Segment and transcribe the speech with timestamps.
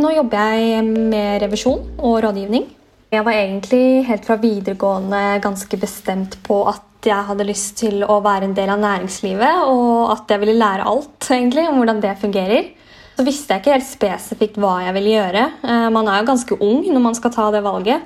[0.00, 2.66] nå jobber jeg med revisjon og rådgivning.
[3.12, 8.18] Jeg var egentlig helt fra videregående ganske bestemt på at jeg hadde lyst til å
[8.24, 12.16] være en del av næringslivet, og at jeg ville lære alt egentlig, om hvordan det
[12.20, 12.68] fungerer.
[13.16, 15.46] Så visste jeg ikke helt spesifikt hva jeg ville gjøre.
[15.64, 18.04] Eh, man er jo ganske ung når man skal ta det valget.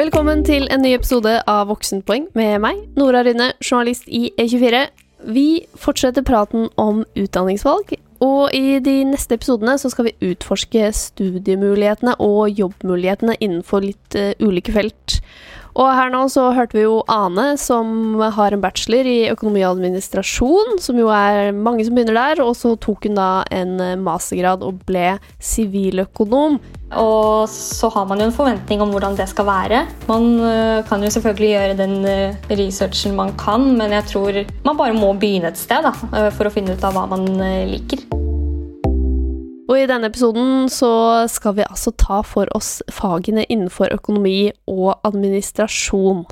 [0.00, 4.86] Velkommen til en ny episode av Voksenpoeng med meg, Nora Rynne, journalist i E24.
[5.28, 12.18] Vi fortsetter praten om utdanningsvalg, og i de neste episodene så skal vi utforske studiemulighetene
[12.20, 15.20] og jobbmulighetene innenfor litt uh, ulike felt.
[15.78, 19.76] Og her nå så hørte vi jo Ane, som har en bachelor i økonomi og
[19.76, 24.66] administrasjon, som jo er mange som begynner der, og så tok hun da en mastergrad
[24.66, 26.58] og ble siviløkonom.
[26.90, 29.84] Og så har man jo en forventning om hvordan det skal være.
[30.08, 34.32] Man øh, kan jo selvfølgelig gjøre den øh, researchen man kan, men jeg tror
[34.64, 37.28] man bare må begynne et sted da, øh, for å finne ut av hva man
[37.70, 38.02] liker.
[39.70, 44.96] Og i denne episoden så skal vi altså ta for oss fagene innenfor økonomi og
[45.06, 46.24] administrasjon.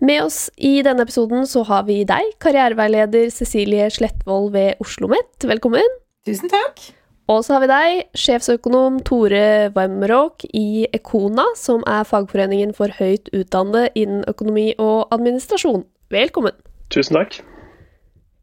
[0.00, 5.44] Med oss i denne episoden så har vi deg, karriereveileder Cecilie Slettvold ved Oslo OsloMet.
[5.52, 6.00] Velkommen.
[6.24, 6.99] Tusen takk.
[7.30, 13.30] Og så har vi deg, sjefsøkonom Tore Warmrock i Ekona, som er fagforeningen for høyt
[13.30, 15.84] utdannede innen økonomi og administrasjon.
[16.10, 16.56] Velkommen.
[16.90, 17.38] Tusen takk.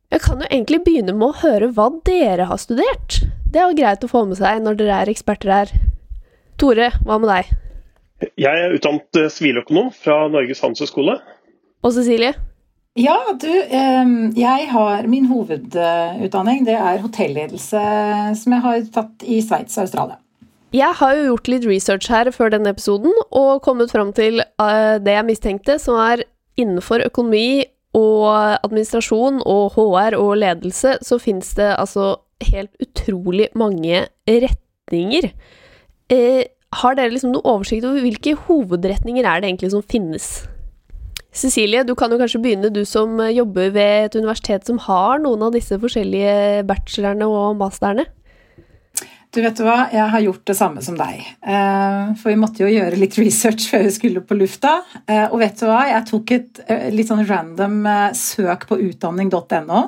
[0.07, 3.19] Jeg kan jo egentlig begynne med å høre hva dere har studert.
[3.51, 5.73] Det er jo greit å få med seg når dere er eksperter her.
[6.55, 7.51] Tore, hva med deg?
[8.39, 11.19] Jeg er utdannet eh, siviløkonom fra Norges handelshøyskole.
[11.83, 12.37] Og Cecilie?
[12.97, 13.51] Ja, du,
[14.41, 17.81] jeg har min hovedutdanning det er hotelledelse,
[18.39, 20.17] som jeg har tatt i Sveits og Australia.
[20.75, 24.97] Jeg har jo gjort litt research her før denne episoden og kommet fram til eh,
[24.99, 26.25] det jeg mistenkte, som er
[26.59, 27.63] innenfor økonomi
[27.95, 28.25] og
[28.65, 32.17] administrasjon og HR og ledelse, så fins det altså
[32.49, 35.31] helt utrolig mange retninger.
[36.11, 36.43] Eh,
[36.81, 40.47] har dere liksom noe oversikt over hvilke hovedretninger er det egentlig som finnes?
[41.37, 45.45] Cecilie, du kan jo kanskje begynne, du som jobber ved et universitet som har noen
[45.45, 48.07] av disse forskjellige bachelorene og masterne.
[49.37, 51.19] Du vet du hva, jeg har gjort det samme som deg.
[51.45, 54.79] Eh, for vi måtte jo gjøre litt research før vi skulle på lufta.
[55.03, 57.77] Eh, og vet du hva, jeg tok et eh, litt sånn random
[58.17, 59.81] søk på utdanning.no.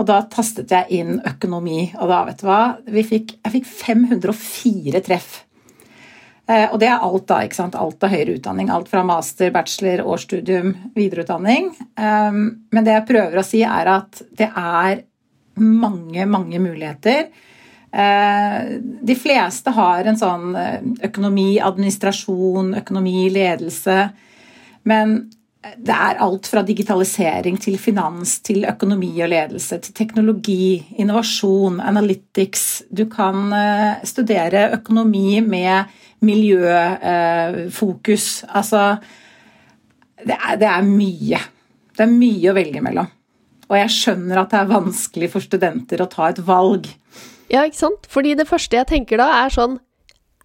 [0.00, 5.02] Og da tastet jeg inn økonomi, og da, vet du hva fikk, Jeg fikk 504
[5.08, 5.32] treff.
[6.50, 7.42] Eh, og det er alt, da.
[7.46, 7.78] ikke sant?
[7.78, 8.70] Alt av høyere utdanning.
[8.74, 11.70] Alt fra master, bachelor, årsstudium, videreutdanning.
[11.94, 12.40] Um,
[12.74, 15.04] men det jeg prøver å si, er at det er
[15.60, 17.28] mange, mange muligheter.
[17.90, 20.80] Uh, de fleste har en sånn eh,
[21.10, 23.98] økonomi, administrasjon, økonomi, ledelse.
[24.90, 25.18] Men
[25.60, 32.82] det er alt fra digitalisering til finans, til økonomi og ledelse, til teknologi, innovasjon, analytics.
[32.88, 35.84] Du kan eh, studere økonomi med
[36.24, 36.84] miljøfokus.
[38.48, 38.96] Altså
[40.24, 41.38] det er, det er mye.
[41.92, 43.08] Det er mye å velge mellom.
[43.70, 46.88] Og jeg skjønner at det er vanskelig for studenter å ta et valg.
[47.52, 48.08] Ja, ikke sant?
[48.08, 49.76] Fordi det første jeg tenker da, er sånn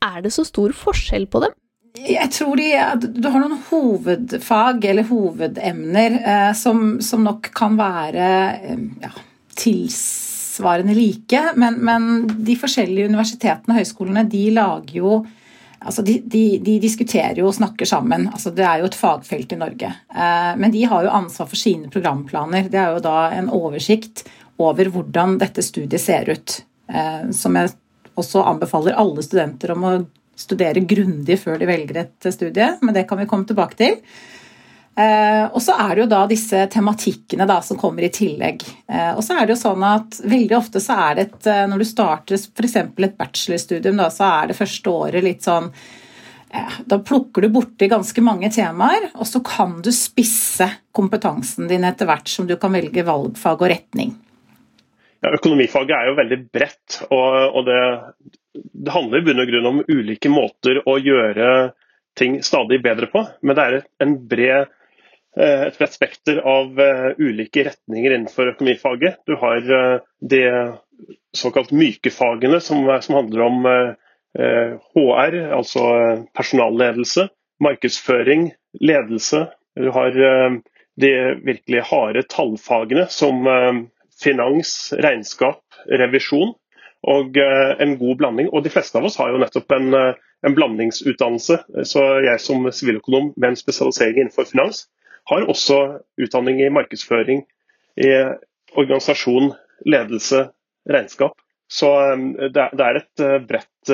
[0.04, 1.54] Er det så stor forskjell på dem?
[1.96, 2.68] Jeg tror de,
[3.08, 8.28] du har noen hovedfag eller hovedemner eh, som, som, nok kan være
[8.60, 9.12] eh, ja,
[9.56, 11.42] tilsvarende like.
[11.56, 15.18] Men, men, de forskjellige universitetene og høyskolene de lager jo
[15.86, 18.28] altså de, de, de, diskuterer jo og snakker sammen.
[18.34, 19.92] Altså det er jo et fagfelt i Norge.
[20.10, 22.68] Eh, men de har jo ansvar for sine programplaner.
[22.72, 24.26] Det er jo da en oversikt
[24.62, 26.60] over hvordan dette studiet ser ut.
[26.92, 27.72] Eh, som jeg
[28.16, 29.96] også anbefaler alle studenter om å
[30.36, 34.00] studere grundig før de velger et studie, men det kan vi komme tilbake til.
[34.96, 38.64] Eh, og så er det jo da disse tematikkene da, som kommer i tillegg.
[38.88, 41.66] Eh, og så er det jo sånn at veldig ofte så er det et eh,
[41.68, 42.78] Når du starter f.eks.
[42.80, 45.72] et bachelorstudium, da, så er det første året litt sånn
[46.88, 52.08] da plukker du borti ganske mange temaer, og så kan du spisse kompetansen din etter
[52.08, 54.14] hvert som du kan velge valgfag og retning.
[55.26, 57.82] Ja, økonomifaget er jo veldig bredt, og, og det,
[58.56, 61.50] det handler i bunn og grunn om ulike måter å gjøre
[62.16, 63.26] ting stadig bedre på.
[63.42, 64.72] Men det er bred,
[65.38, 69.22] eh, et bredt spekter av eh, ulike retninger innenfor økonomifaget.
[69.28, 70.44] Du har eh, de
[71.36, 73.66] såkalt myke fagene, som, som handler om
[74.36, 75.82] HR, altså
[76.36, 77.28] personalledelse,
[77.64, 78.50] markedsføring,
[78.84, 79.46] ledelse.
[79.80, 81.12] Du har de
[81.44, 83.48] virkelig harde tallfagene som
[84.24, 84.74] finans,
[85.04, 86.52] regnskap, revisjon
[87.06, 88.50] og eh, en god blanding.
[88.52, 91.60] Og de fleste av oss har jo nettopp en, eh, en blandingsutdannelse.
[91.88, 94.86] Så jeg som siviløkonom med en spesialisering innenfor finans,
[95.30, 95.80] har også
[96.22, 97.46] utdanning i markedsføring,
[97.98, 98.12] i
[98.78, 99.54] organisasjon,
[99.90, 100.44] ledelse,
[100.90, 101.40] regnskap.
[101.72, 101.90] Så
[102.54, 103.90] det er et bredt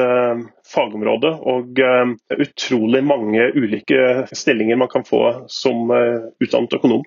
[0.67, 1.79] fagområde og
[2.35, 7.05] utrolig mange ulike stillinger man kan få som utdannet økonom.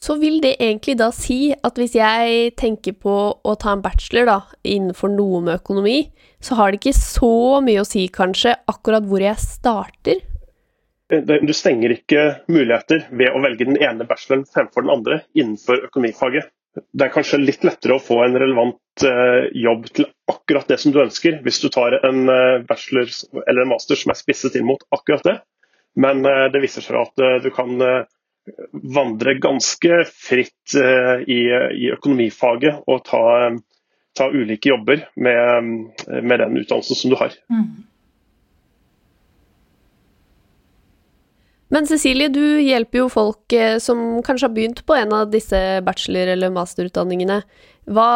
[0.00, 4.28] Så vil det egentlig da si at hvis jeg tenker på å ta en bachelor
[4.30, 6.06] da, innenfor noe med økonomi,
[6.40, 10.22] så har det ikke så mye å si kanskje akkurat hvor jeg starter?
[11.10, 16.48] Du stenger ikke muligheter ved å velge den ene bacheloren fremfor den andre innenfor økonomifaget.
[16.94, 20.94] Det er kanskje litt lettere å få en relevant eh, jobb til akkurat det som
[20.94, 23.10] du ønsker, hvis du tar en eh, bachelor
[23.42, 25.36] eller en master som er spisset inn mot akkurat det.
[26.00, 27.74] Men eh, det viser seg at du kan
[28.96, 33.22] vandre ganske fritt i, i økonomifaget og ta,
[34.16, 35.70] ta ulike jobber med,
[36.22, 37.34] med, den utdannelsen som du har.
[37.52, 37.90] Mm.
[41.70, 45.58] Men Cecilie, du hjelper jo folk eh, som kanskje har begynt på en av disse
[45.86, 47.36] bachelor- eller masterutdanningene.
[47.86, 48.10] Hva,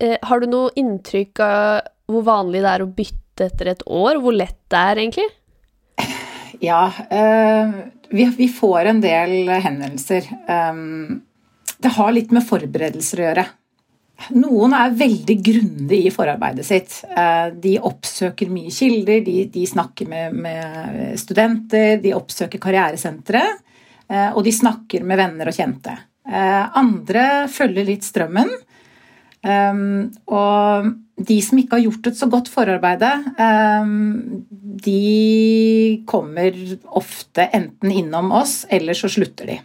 [0.00, 4.22] eh, har du noe inntrykk av hvor vanlig det er å bytte etter et år?
[4.24, 5.28] Hvor lett det er, egentlig?
[6.62, 7.70] Ja, eh,
[8.10, 10.28] vi, får en del henvendelser.
[10.46, 11.22] Um,
[11.82, 13.44] det har litt med forberedelser å gjøre.
[14.38, 16.94] Noen er veldig grundige i forarbeidet sitt.
[17.10, 23.42] Eh, de oppsøker mye kilder, de, de snakker med, med, studenter, de oppsøker karrieresentre,
[24.06, 25.96] eh, og de snakker med venner og kjente.
[26.28, 28.52] Eh, andre følger litt strømmen.
[29.42, 30.92] Og
[31.26, 33.10] de som ikke har gjort et så godt forarbeide,
[34.86, 36.56] de kommer
[36.98, 39.58] ofte enten innom oss, eller så slutter de.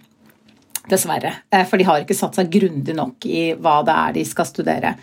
[0.88, 1.33] Dessverre.
[1.51, 4.47] Eh, for de har ikke satt seg grundig nok i hva det er de skal
[4.47, 4.94] studere.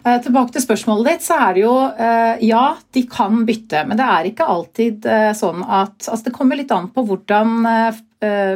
[0.00, 2.64] Eh, tilbake til spørsmålet ditt, så er det jo eh, Ja,
[2.94, 6.88] de kan bytte, men det er ikke alltid sånn at altså Det kommer litt an
[6.94, 7.66] på hvordan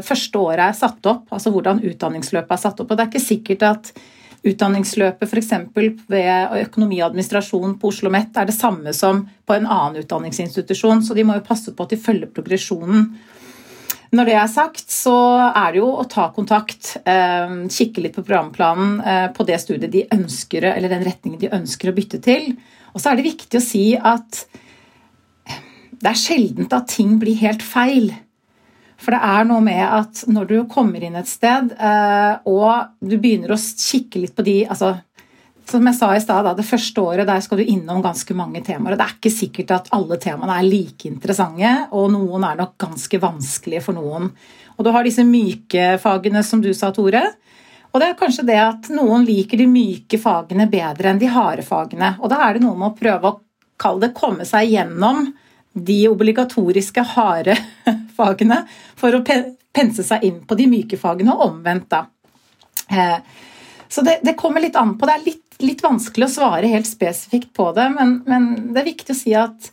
[0.04, 2.90] første året er satt opp, altså hvordan utdanningsløpet er satt opp.
[2.90, 3.92] Og det er ikke sikkert at
[4.44, 5.52] utdanningsløpet f.eks.
[6.10, 11.02] ved økonomi og administrasjon på Oslo OsloMet er det samme som på en annen utdanningsinstitusjon,
[11.04, 13.08] så de må jo passe på at de følger progresjonen.
[14.14, 15.14] Når det er sagt, så
[15.48, 19.90] er det jo å ta kontakt, eh, kikke litt på programplanen eh, på det studiet
[19.90, 22.52] de ønsker, eller den retningen de ønsker å bytte til.
[22.94, 24.44] Og så er det viktig å si at
[26.04, 28.12] det er sjeldent at ting blir helt feil.
[29.00, 33.16] For det er noe med at når du kommer inn et sted, eh, og du
[33.18, 34.94] begynner å kikke litt på de altså
[35.64, 38.94] som jeg sa i stad, det første året der skal du innom ganske mange temaer.
[38.94, 42.74] og Det er ikke sikkert at alle temaene er like interessante, og noen er nok
[42.84, 44.28] ganske vanskelige for noen.
[44.76, 47.22] Og du har disse myke fagene som du sa, Tore.
[47.94, 51.64] Og det er kanskje det at noen liker de myke fagene bedre enn de harde
[51.64, 52.16] fagene.
[52.20, 53.40] Og da er det noe med å prøve å
[53.80, 55.28] kalle det komme seg gjennom
[55.74, 57.56] de obligatoriske harde
[58.16, 58.62] fagene
[58.96, 59.22] for å
[59.74, 62.04] pense seg inn på de myke fagene, og omvendt, da.
[62.88, 63.18] Eh,
[63.88, 65.06] så det, det, kommer litt an på.
[65.06, 68.92] Det er litt, litt, vanskelig å svare helt spesifikt på det, men, men, det er
[68.92, 69.70] viktig å si at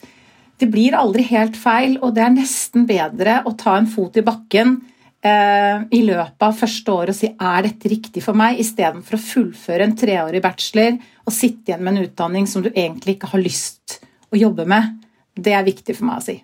[0.62, 4.26] det blir aldri helt feil, og det er nesten bedre å ta en fot i
[4.26, 4.76] bakken
[5.26, 9.24] eh, i løpet av første året og si er dette riktig for meg, istedenfor å
[9.26, 13.42] fullføre en treårig bachelor og sitte igjen med en utdanning som du egentlig ikke har
[13.42, 15.01] lyst å jobbe med.
[15.36, 16.38] Det er viktig for meg å si.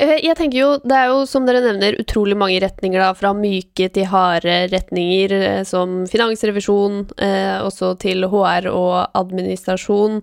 [0.00, 3.34] Eh, jeg tenker jo, Det er jo som dere nevner utrolig mange retninger, da, fra
[3.36, 10.22] myke til harde retninger, eh, som finansrevisjon, eh, også til HR og administrasjon.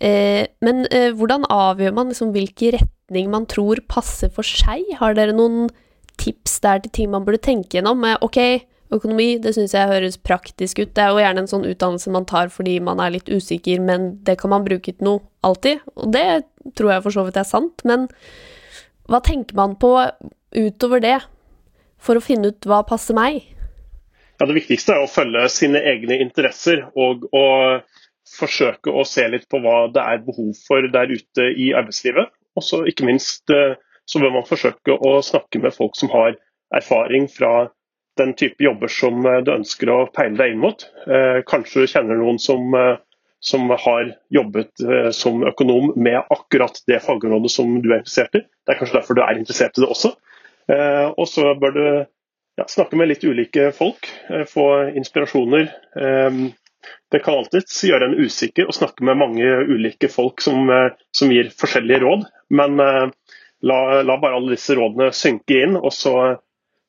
[0.00, 4.84] Eh, men eh, hvordan avgjør man liksom, hvilken retning man tror passer for seg?
[5.00, 5.70] Har dere noen
[6.20, 8.04] tips der til ting man burde tenke gjennom?
[8.04, 10.92] Eh, ok, økonomi, det syns jeg høres praktisk ut.
[10.94, 14.12] Det er jo gjerne en sånn utdannelse man tar fordi man er litt usikker, men
[14.26, 15.82] det kan man bruke til noe alltid.
[15.98, 16.26] Og det
[16.78, 17.82] tror jeg for så vidt er sant.
[17.84, 18.08] men
[19.06, 19.92] hva tenker man på
[20.56, 21.18] utover det,
[22.02, 23.44] for å finne ut hva passer meg?
[24.36, 27.46] Ja, Det viktigste er å følge sine egne interesser og å
[28.26, 32.32] forsøke å se litt på hva det er behov for der ute i arbeidslivet.
[32.58, 36.36] Og så ikke minst eh, så bør man forsøke å snakke med folk som har
[36.74, 37.68] erfaring fra
[38.18, 40.86] den type jobber som eh, du ønsker å peile deg inn mot.
[41.06, 42.72] Eh, kanskje du kjenner noen som
[43.46, 48.42] som har jobbet eh, som økonom med akkurat det fagområdet som du er interessert i.
[48.42, 50.12] Det er kanskje derfor du er interessert i det også.
[50.72, 54.66] Eh, og så bør du ja, snakke med litt ulike folk, eh, få
[54.98, 55.70] inspirasjoner.
[57.10, 60.68] Det kan alltids gjøre en usikker å snakke med mange ulike folk som,
[61.14, 66.12] som gir forskjellige råd, men la, la, bare alle disse rådene synke inn, og så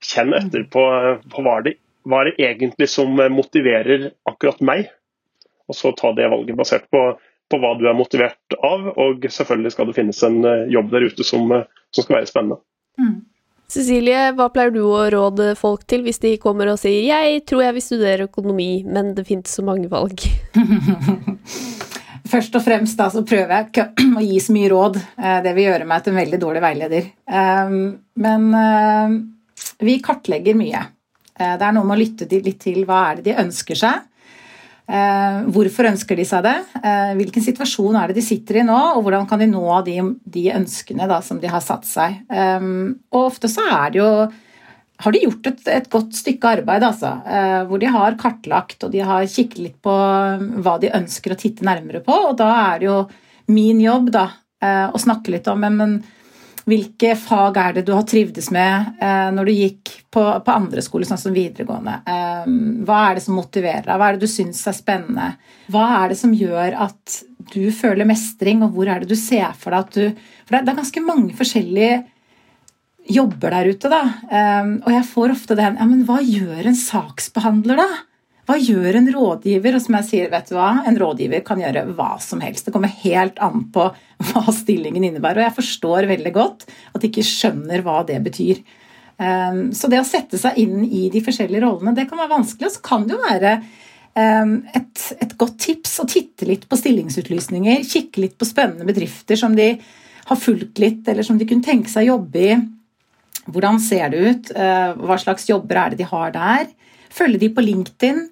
[0.03, 0.83] kjenn etter på,
[1.31, 4.87] på hva, det, hva er det egentlig som motiverer akkurat meg
[5.67, 7.01] og så ta det valget basert på,
[7.51, 8.91] på, hva du er motivert av.
[8.95, 12.29] Og selvfølgelig skal det finnes en eh, jobb der ute som, eh, som skal være
[12.31, 12.61] spennende.
[12.97, 13.17] Mm.
[13.67, 17.65] Cecilie, hva pleier du å råde folk til hvis de kommer og sier 'jeg tror
[17.65, 20.23] jeg vil studere økonomi, men det finnes så mange valg'?
[22.31, 23.89] Først og fremst da, så prøver jeg ikke
[24.19, 24.95] å gi så mye råd.
[25.19, 27.11] Eh, det vil gjøre meg til en veldig dårlig veileder.
[27.27, 28.47] Ehm, men
[29.83, 30.83] vi kartlegger mye.
[31.37, 34.05] Eh, det er noe med å lytte litt til hva er det de ønsker seg.
[34.87, 36.53] Hvorfor ønsker de seg det?
[37.19, 40.45] Hvilken situasjon er det de sitter i nå, og hvordan kan de nå de, de
[40.55, 42.21] ønskene da, som de har satt seg?
[42.31, 44.07] Og ofte så er det jo
[45.03, 47.13] har de gjort et, et godt stykke arbeid, altså.
[47.29, 51.39] Eh, hvor de har kartlagt og de har kikket litt på hva de ønsker å
[51.39, 52.15] titte nærmere på.
[52.31, 52.97] Og da er det jo
[53.53, 54.27] min jobb da,
[54.63, 55.99] eh, å snakke litt om men,
[56.67, 60.83] hvilke fag er det du har trivdes med eh, når du gikk på, på andre
[60.83, 61.95] skoler, sånn som videregående?
[62.87, 63.95] Hva er det som motiverer deg?
[63.95, 65.29] Hva er det du syns er spennende?
[65.71, 67.21] Hva er det som gjør at
[67.53, 70.73] du føler mestring, og hvor er det du ser for deg at du For det
[70.73, 72.03] er ganske mange forskjellige
[73.07, 74.01] jobber der ute, da.
[74.27, 77.87] Eh, og jeg får ofte den Ja, men hva gjør en saksbehandler, da?
[78.47, 79.75] Hva gjør en rådgiver?
[79.75, 82.67] Og som jeg sier, vet du hva, en rådgiver kan gjøre hva som helst.
[82.67, 83.89] Det kommer helt an på
[84.29, 85.41] hva stillingen innebærer.
[85.41, 88.61] Og jeg forstår veldig godt at de ikke skjønner hva det betyr.
[89.17, 92.69] Um, så det å sette seg inn i de forskjellige rollene, det kan være vanskelig.
[92.69, 93.53] Og så kan det jo være
[94.15, 97.83] um, et, et, godt tips å titte litt på stillingsutlysninger.
[97.83, 99.73] Kikke litt på spennende bedrifter som de
[100.27, 102.55] har fulgt litt, eller som de kunne tenke seg å jobbe i.
[103.47, 104.49] Hvordan ser det ut?
[104.55, 106.67] Eh, hva slags jobber er det de har der?
[107.15, 108.25] Følge de på LinkedIn.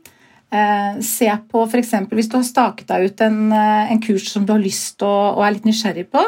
[0.56, 1.94] Eh, se på f.eks.
[2.12, 5.10] hvis du har staket deg ut en, eh, en, kurs som du har lyst til
[5.10, 6.24] og, er litt nysgjerrig på.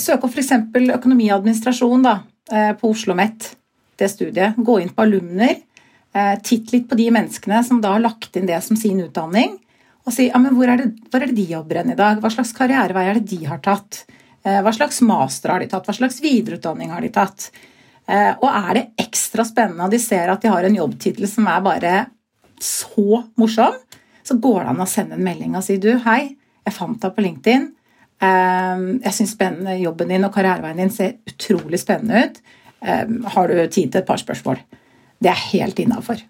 [0.00, 0.52] Søk opp f.eks.
[0.96, 2.14] økonomiadministrasjon da,
[2.48, 3.50] på Oslo OsloMet,
[4.00, 4.56] det studiet.
[4.56, 5.58] Gå inn på alumner.
[6.40, 9.58] Titt litt på de menneskene som da har lagt inn det som sin utdanning.
[10.08, 12.16] Og si ja, men hvor er, det, hvor er det de jobber hen i dag?
[12.22, 14.06] Hva slags karrierevei er det de har tatt?
[14.40, 15.84] Hva slags master har de tatt?
[15.84, 17.50] Hva slags videreutdanning har de tatt?
[18.08, 21.48] Eh, og er det ekstra spennende, og de ser at de har en jobbtittel som
[21.50, 21.92] er bare
[22.64, 23.76] så morsom,
[24.26, 26.36] så går det an å sende en melding og si du, hei,
[26.66, 27.68] jeg fant deg på LinkedIn.
[28.20, 29.36] Eh, jeg syns
[29.80, 32.40] jobben din og karriereveien din ser utrolig spennende ut.
[32.82, 34.60] Eh, har du tid til et par spørsmål?
[35.18, 36.20] Det er helt innafor.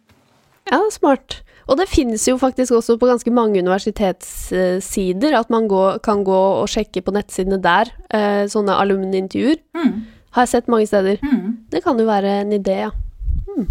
[0.70, 1.40] Ja, smart.
[1.68, 6.38] Og det finnes jo faktisk også på ganske mange universitetssider at man går, kan gå
[6.62, 7.90] og sjekke på nettsidene der,
[8.48, 9.60] sånne alumnintervjuer.
[9.76, 10.06] Mm.
[10.32, 11.20] Har jeg sett mange steder.
[11.20, 11.68] Mm.
[11.68, 12.90] Det kan jo være en idé, ja.
[13.52, 13.66] Mm.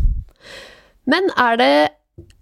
[1.10, 1.74] Men er det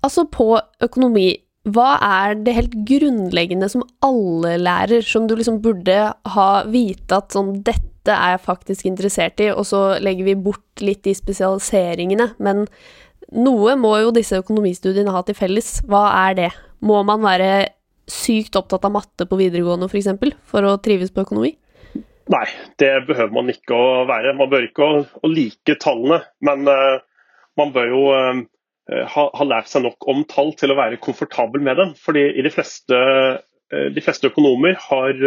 [0.06, 0.54] Altså, på
[0.84, 1.30] økonomi,
[1.66, 5.98] hva er det helt grunnleggende som alle lærer, som du liksom burde
[6.36, 10.84] ha vite at sånn Dette er jeg faktisk interessert i, og så legger vi bort
[10.86, 12.36] litt de spesialiseringene.
[12.38, 12.68] Men
[13.34, 15.80] noe må jo disse økonomistudiene ha til felles.
[15.90, 16.52] Hva er det?
[16.86, 17.72] Må man være
[18.06, 20.12] sykt opptatt av matte på videregående f.eks.
[20.22, 21.56] For, for å trives på økonomi?
[22.30, 22.46] Nei,
[22.82, 24.34] det behøver man ikke å være.
[24.38, 27.02] Man bør ikke å, å like tallene, men uh,
[27.58, 28.46] man bør jo uh,
[28.90, 31.94] ha, har lært seg nok om tall til å være komfortabel med dem.
[31.98, 33.00] Fordi de fleste,
[33.74, 35.22] uh, de fleste økonomer har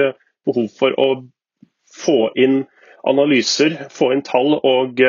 [0.49, 1.09] behov for å
[1.99, 2.63] få inn
[3.09, 5.01] analyser, få inn tall og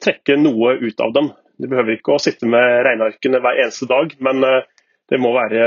[0.00, 1.32] trekke noe ut av dem.
[1.60, 4.44] De behøver ikke å sitte med regnearkene hver eneste dag, men
[5.10, 5.64] det må være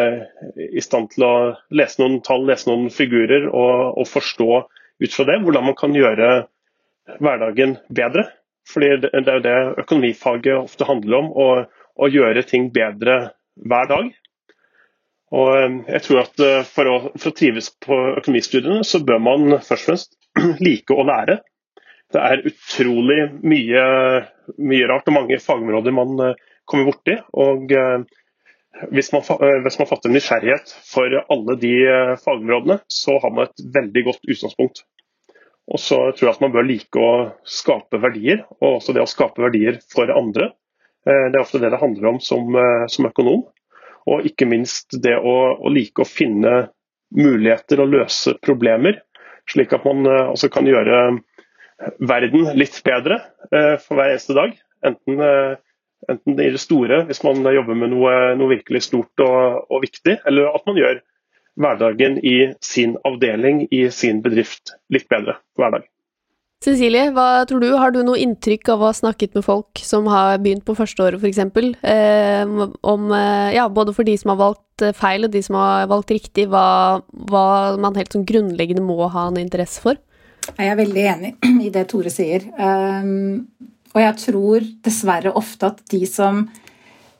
[0.55, 1.33] i stand til å
[1.75, 4.49] lese noen tall, lese noen figurer og, og forstå
[5.03, 6.29] ut fra det hvordan man kan gjøre
[7.19, 8.29] hverdagen bedre.
[8.71, 11.47] Fordi det er jo det økonomifaget ofte handler om, å,
[11.99, 13.33] å gjøre ting bedre
[13.69, 14.11] hver dag.
[15.33, 19.21] Og eh, jeg tror at eh, for å, for å trives på økonomistudiene, så bør
[19.23, 20.17] man først og fremst
[20.65, 21.39] like å lære.
[22.13, 23.85] Det er utrolig mye,
[24.61, 27.17] mye rart og mange fagområder man eh, kommer borti.
[27.33, 27.73] Og
[28.93, 29.25] hvis man,
[29.65, 31.73] hvis man fatter nysgjerrighet for alle de
[32.23, 34.81] fagområdene, så har man et veldig godt utgangspunkt.
[35.73, 37.11] Og så tror jeg at man bør like å
[37.47, 40.49] skape verdier, og også det å skape verdier for andre.
[41.09, 43.43] Eh, det er ofte det det handler om som, eh, som økonom.
[44.11, 46.69] Og ikke minst det å, å, like å finne
[47.15, 49.01] muligheter og løse problemer,
[49.49, 51.05] slik at man eh, også kan gjøre
[51.99, 53.17] verden litt bedre
[53.51, 54.53] for hver eneste dag.
[54.87, 55.17] Enten,
[56.07, 60.19] enten i det store, hvis man jobber med noe, noe virkelig stort og, og viktig,
[60.29, 61.01] eller at man gjør
[61.59, 65.89] hverdagen i sin avdeling, i sin bedrift, litt bedre hver dag.
[66.63, 67.67] Cecilie, hva tror du?
[67.75, 71.19] Har du noe inntrykk av å ha snakket med folk som har begynt på førsteåret
[71.19, 71.41] f.eks.?
[71.83, 72.53] Eh,
[72.93, 75.89] om, eh, ja, både for de som har valgt eh, feil og de som har
[75.91, 77.45] valgt riktig, hva, hva
[77.83, 79.99] man helt sånn grunnleggende må ha en interesse for?
[80.53, 81.33] Jeg er veldig enig
[81.67, 82.47] i det Tore sier.
[82.55, 83.43] Um,
[83.93, 86.45] og jeg tror dessverre ofte at de som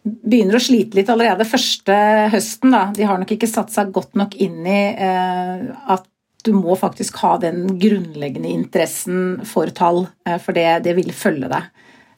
[0.04, 1.96] begynner å slite litt allerede første
[2.34, 2.74] høsten.
[2.74, 2.88] Da.
[2.96, 6.08] De har nok ikke satt seg godt nok inn i eh, at
[6.44, 11.50] du må faktisk ha den grunnleggende interessen for tall, eh, for det, det, vil følge
[11.52, 11.70] deg.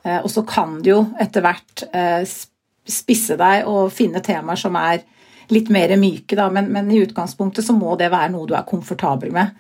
[0.06, 4.78] Eh, og så kan du jo etter hvert eh, spisse deg og finne temaer som
[4.80, 5.06] er
[5.54, 6.50] litt mer myke, da.
[6.54, 9.54] Men, men, i utgangspunktet så må det være noe du er komfortabel med.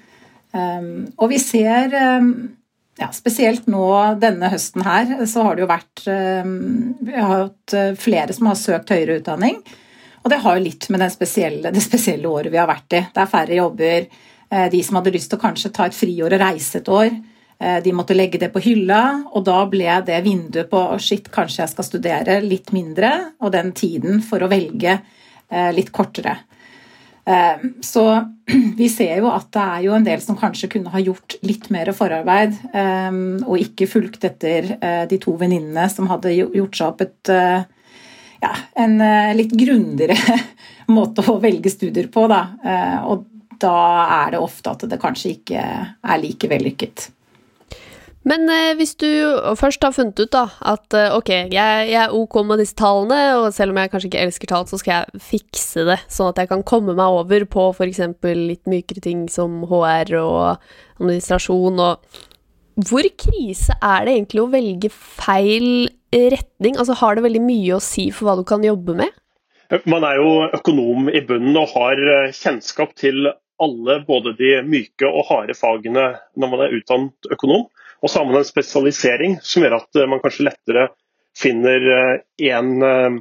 [0.55, 2.29] Um, og vi ser um,
[2.97, 3.85] ja, spesielt nå
[4.21, 6.53] denne høsten her, så har det jo vært um,
[7.03, 9.59] Vi har hatt flere som har søkt høyere utdanning.
[10.23, 13.03] Og det har jo litt med spesielle, det spesielle året vi har vært i.
[13.13, 14.07] Det er færre jobber.
[14.55, 17.11] Uh, de som hadde lyst til å kanskje ta et friår og reise et år,
[17.11, 19.03] uh, de måtte legge det på hylla.
[19.35, 23.11] Og da ble det vinduet på shit, kanskje jeg skal studere, litt mindre.
[23.43, 24.99] Og den tiden for å velge
[25.75, 26.31] litt kortere.
[27.25, 28.25] Eh, så
[28.77, 31.71] vi ser jo at det er jo en del som kanskje kunne ha gjort litt
[31.73, 36.91] mer forarbeid, eh, og ikke fulgt etter eh, de to venninnene som hadde gjort seg
[36.91, 37.33] opp et
[38.45, 38.99] ja, en
[39.33, 40.17] litt grundigere
[40.95, 42.41] måte å velge studier på, da.
[43.09, 43.23] Og
[43.61, 43.75] da
[44.21, 47.09] er det ofte at det kanskje ikke er like vellykket.
[48.25, 49.07] Men eh, hvis du
[49.59, 53.19] først har funnet ut da, at eh, ok, jeg, jeg, er ok med disse tallene,
[53.37, 56.41] og selv om jeg kanskje ikke elsker tall, så skal jeg fikse det, sånn at
[56.41, 58.01] jeg kan komme meg over på f.eks.
[58.25, 60.39] litt mykere ting som HR og
[60.97, 62.23] administrasjon og
[62.89, 66.79] Hvor krise er det egentlig å velge feil retning?
[66.81, 69.13] Altså Har det veldig mye å si for hva du kan jobbe med?
[69.89, 73.29] Man er jo økonom i bunnen og har eh, kjennskap til
[73.61, 77.67] alle både de myke og harde fagene når man er utdannet økonom.
[78.03, 80.89] Og så har man en spesialisering som gjør at eh, man kanskje lettere
[81.35, 81.87] finner
[82.51, 83.17] en, eh,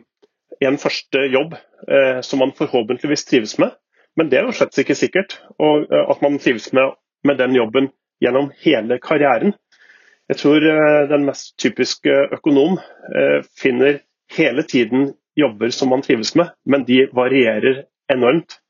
[0.68, 3.74] en første jobb eh, som man forhåpentligvis trives med.
[4.18, 5.38] Men det er jo slett ikke sikkert.
[5.58, 6.94] Og at man trives med,
[7.26, 7.88] med den jobben
[8.22, 9.56] gjennom hele karrieren.
[10.30, 10.62] Jeg tror
[11.10, 12.78] den mest typiske økonom
[13.58, 13.98] finner
[14.36, 18.60] hele tiden jobber som man trives med, men de varierer enormt.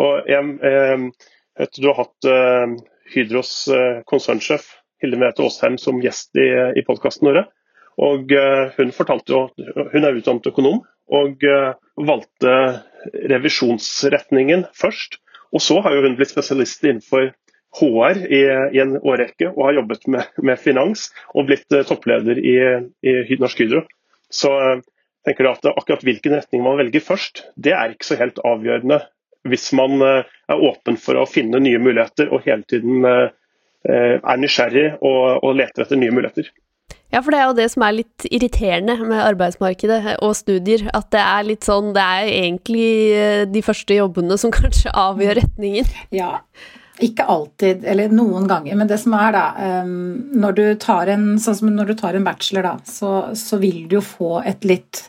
[0.00, 2.28] Og jeg, jeg, du har hatt
[3.12, 3.52] Hydros
[4.08, 4.70] konsernsjef
[5.02, 7.42] Hilde Merete Aasheim som gjest i, i podkasten vår.
[8.00, 8.32] Og
[8.78, 9.40] hun fortalte jo
[9.92, 10.78] Hun er utdannet økonom
[11.12, 11.44] og
[12.00, 12.54] valgte
[13.28, 15.18] revisjonsretningen først.
[15.52, 17.32] Og så har jo hun blitt spesialist innenfor
[17.72, 18.42] HR i,
[18.76, 22.56] i en årrekke og har jobbet med, med finans og blitt toppleder i,
[23.04, 23.84] i, Norsk Hydro.
[24.32, 24.52] Så
[25.26, 29.00] tenker du at akkurat hvilken retning man velger først, det er ikke så helt avgjørende
[29.48, 33.06] hvis man er åpen for å finne nye muligheter og hele tiden
[33.82, 36.50] Eh, er nysgjerrig og, og leter etter nye muligheter.
[37.12, 40.86] Ja, for det er jo det som er litt irriterende med arbeidsmarkedet og studier.
[40.94, 45.42] At det er litt sånn Det er egentlig eh, de første jobbene som kanskje avgjør
[45.42, 45.90] retningen.
[46.14, 46.36] Ja,
[47.02, 48.78] ikke alltid, eller noen ganger.
[48.78, 52.28] Men det som er, da Når du tar en, sånn som når du tar en
[52.28, 55.08] bachelor, da, så, så vil du jo få et litt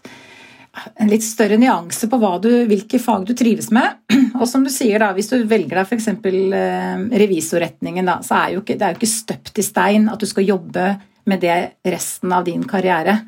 [0.74, 4.00] en litt større nyanse på du, hvilke fag du trives med.
[4.40, 6.10] Og som du sier, da, hvis du velger deg f.eks.
[6.10, 10.22] Eh, revisorretningen, da, så er jo ikke, det er jo ikke støpt i stein at
[10.22, 10.88] du skal jobbe
[11.30, 13.20] med det resten av din karriere.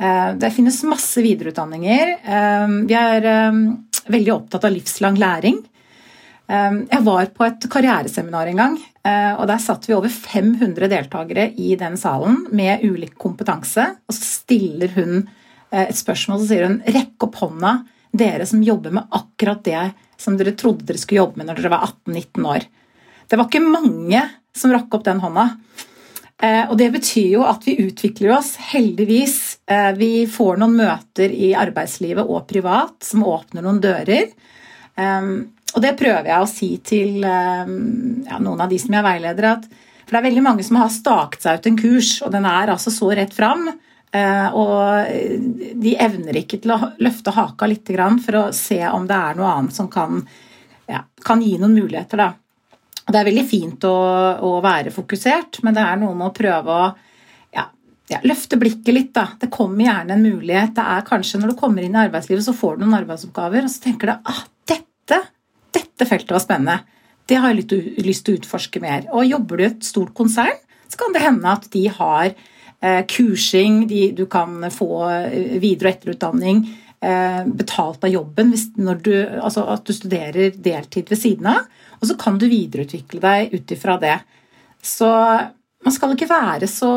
[0.00, 2.16] Eh, det finnes masse videreutdanninger.
[2.24, 3.30] Eh, vi er
[4.06, 5.64] veldig opptatt av livslang læring.
[6.46, 8.74] Jeg var på et karriereseminar en gang,
[9.34, 13.88] og der satt vi over 500 deltakere i den salen med ulik kompetanse.
[14.06, 15.24] Og så stiller hun
[15.74, 17.72] et spørsmål, så sier hun 'rekk opp hånda,
[18.16, 21.74] dere som jobber med akkurat det som dere trodde dere skulle jobbe med når dere
[21.74, 22.66] var 18-19 år'.
[23.28, 24.22] Det var ikke mange
[24.54, 25.58] som rakk opp den hånda.
[26.38, 29.58] Eh, og det betyr jo at vi utvikler oss, heldigvis.
[29.66, 34.32] Eh, vi får noen møter i arbeidslivet og privat som åpner noen dører.
[35.76, 39.66] Og det prøver jeg å si til ja, noen av de som jeg veileder, at
[40.06, 42.72] for det er veldig mange som har staket seg ut en kurs, og den er
[42.72, 45.10] altså så rett fram Eh, og
[45.76, 47.90] de evner ikke til å løfte haka litt
[48.24, 50.22] for å se om det er noe annet som kan,
[50.88, 52.22] ja, kan gi noen muligheter.
[52.22, 52.30] Da.
[53.06, 53.96] Det er veldig fint å,
[54.42, 56.86] å, være fokusert, men det er noe med å prøve å
[57.54, 57.68] ja,
[58.10, 59.12] ja, løfte blikket litt.
[59.14, 59.28] Da.
[59.38, 60.74] Det kommer gjerne en mulighet.
[60.78, 63.72] Det er kanskje Når du kommer inn i arbeidslivet, så får du noen arbeidsoppgaver, og
[63.72, 65.22] så tenker du ah, dette,
[65.76, 66.80] dette feltet var spennende.
[67.26, 69.06] Det har jeg lyst til å utforske mer.
[69.14, 72.34] Og jobber du i et stort konsern, så kan det hende at de har
[72.86, 76.60] Eh, kursing, du kan få eh, videre- og etterutdanning
[77.00, 81.64] eh, betalt av jobben når du, altså at du studerer deltid ved siden av.
[81.98, 84.18] Og så kan du videreutvikle deg ut ifra det.
[84.84, 86.92] Så man skal ikke være så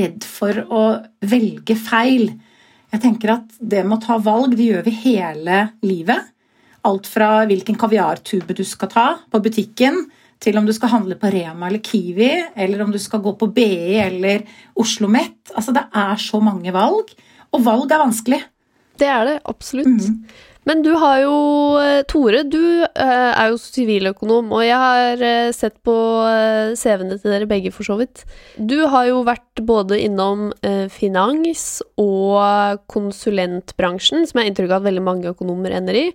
[0.00, 0.82] redd for å
[1.30, 2.32] velge feil.
[2.90, 6.32] Jeg tenker at det med å ta valg, det gjør vi hele livet.
[6.88, 10.06] Alt fra hvilken kaviartube du skal ta på butikken,
[10.44, 13.48] til om du skal handle på Rema eller Kiwi, eller om du skal gå på
[13.56, 14.44] BI eller
[14.80, 15.38] Oslo Met.
[15.54, 17.14] Altså, det er så mange valg,
[17.54, 18.40] og valg er vanskelig.
[19.00, 19.88] Det er det, absolutt.
[19.90, 20.20] Mm.
[20.64, 21.34] Men du har jo
[21.76, 25.94] eh, Tore, du eh, er jo siviløkonom, og jeg har eh, sett på
[26.80, 28.24] CV-ene til dere begge, for så vidt.
[28.56, 30.50] Du har jo vært både innom
[30.92, 36.06] finans og konsulentbransjen, som jeg har inntrykk av at veldig mange økonomer ender i.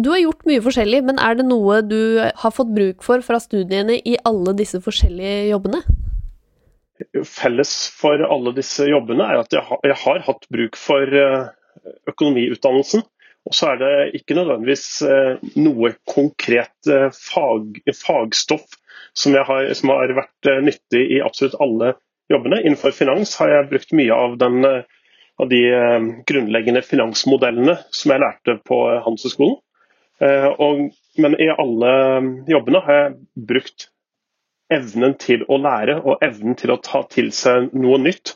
[0.00, 3.40] Du har gjort mye forskjellig, men er det noe du har fått bruk for fra
[3.42, 5.82] studiene i alle disse forskjellige jobbene?
[7.26, 11.18] Felles for alle disse jobbene er at jeg har, jeg har hatt bruk for
[12.08, 13.04] økonomiutdannelsen.
[13.44, 18.78] Og så er det ikke nødvendigvis eh, noe konkret eh, fag, fagstoff
[19.12, 21.94] som, har, som, har, vært eh, nyttig i absolutt alle
[22.32, 22.62] jobbene.
[22.62, 25.60] Innenfor finans har jeg brukt mye av, den, av de
[26.24, 29.60] grunnleggende finansmodellene som jeg lærte på Handelshøyskolen.
[31.20, 31.90] Men i alle
[32.48, 33.88] jobbene har jeg brukt
[34.72, 38.32] evnen til å lære og evnen til å ta til seg noe nytt.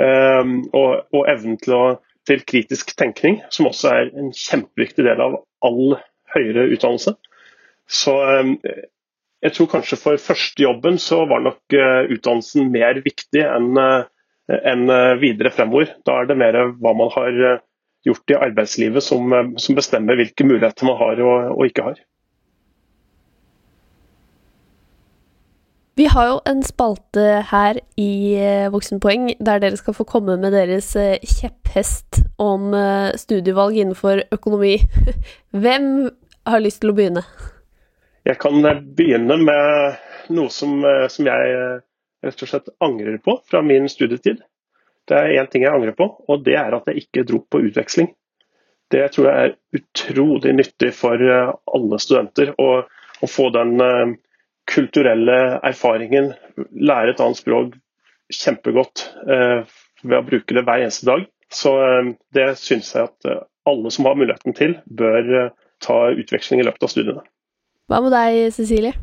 [0.00, 1.84] Og, og evnen til å
[2.26, 5.96] til kritisk tenkning, som også er en kjempeviktig del av all
[6.34, 7.14] høyere utdannelse.
[7.86, 8.56] Så ehm,
[9.44, 14.08] jeg tror kanskje for førstejobben så var nok eh, utdannelsen mer viktig enn eh,
[14.46, 15.92] enn eh, videre fremover.
[16.06, 17.38] Da er det mer hva man har
[18.06, 22.02] gjort i arbeidslivet som, som bestemmer hvilke muligheter man har og, og ikke har.
[25.96, 30.52] Vi har jo en spalte her i eh, Voksenpoeng der dere skal få komme med
[30.52, 34.74] deres eh, kjepphest om eh, studievalg innenfor økonomi.
[35.62, 35.86] Hvem
[36.52, 37.22] har lyst til å begynne?
[38.28, 38.60] Jeg kan
[38.98, 41.56] begynne med noe som, som jeg
[42.26, 44.44] rett og slett angrer på fra min studietid.
[45.08, 47.62] Det er én ting jeg angrer på, og det er at jeg ikke dro på
[47.70, 48.10] utveksling.
[48.92, 52.82] Det tror jeg er utrolig nyttig for alle studenter å,
[53.22, 53.78] å få den
[54.66, 56.32] kulturelle erfaringen,
[56.72, 57.76] lære et annet språk
[58.32, 59.62] kjempegodt eh,
[60.02, 61.26] ved å bruke det hver eneste dag.
[61.52, 65.52] Så eh, det syns jeg at eh, alle som har muligheten til, bør eh,
[65.82, 67.24] ta utveksling i løpet av studiene.
[67.86, 68.96] Hva med deg, Cecilie?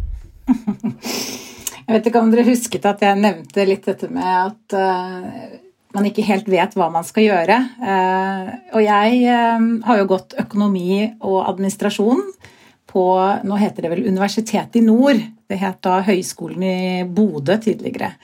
[1.84, 5.58] Jeg vet ikke om dere husket at jeg nevnte litt dette med at uh,
[5.91, 7.58] man ikke helt vet hva man skal gjøre.
[7.82, 12.23] Uh, og jeg uh, har jo gått økonomi og administrasjon
[12.88, 13.04] på
[13.43, 15.19] Nå heter det vel Universitetet i Nord.
[15.54, 18.16] Det het da Høgskolen i Bodø tidligere.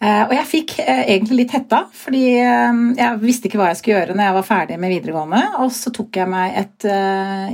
[0.00, 3.80] Eh, og jeg fikk eh, egentlig litt hetta, fordi eh, jeg visste ikke hva jeg
[3.80, 5.40] skulle gjøre når jeg var ferdig med videregående.
[5.64, 6.86] Og så tok jeg meg et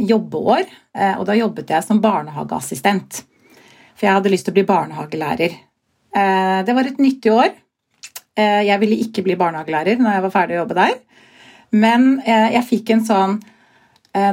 [0.06, 0.68] jobbeår,
[1.16, 3.22] og da jobbet jeg som barnehageassistent.
[3.96, 5.56] For jeg hadde lyst til å bli barnehagelærer.
[6.68, 7.50] Det var et nyttig år.
[8.36, 10.96] Jeg ville ikke bli barnehagelærer når jeg var ferdig å jobbe der.
[11.76, 13.36] Men jeg fikk en sånn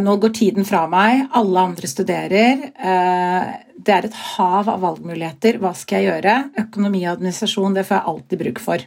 [0.04, 2.68] nå går tiden fra meg, alle andre studerer.
[3.84, 5.60] Det er et hav av valgmuligheter.
[5.60, 6.36] Hva skal jeg gjøre?
[6.64, 8.86] Økonomi og administrasjon det får jeg alltid bruk for.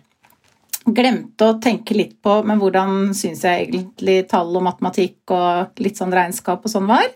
[0.86, 5.98] Glemte å tenke litt på men hvordan syns jeg egentlig tall og matematikk og litt
[5.98, 7.08] sånn regnskap og sånn var.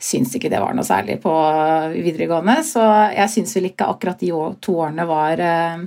[0.00, 1.32] Syns ikke det var noe særlig på
[1.92, 2.82] videregående, så
[3.14, 4.32] jeg syns vel ikke akkurat de
[4.64, 5.84] to årene var eh,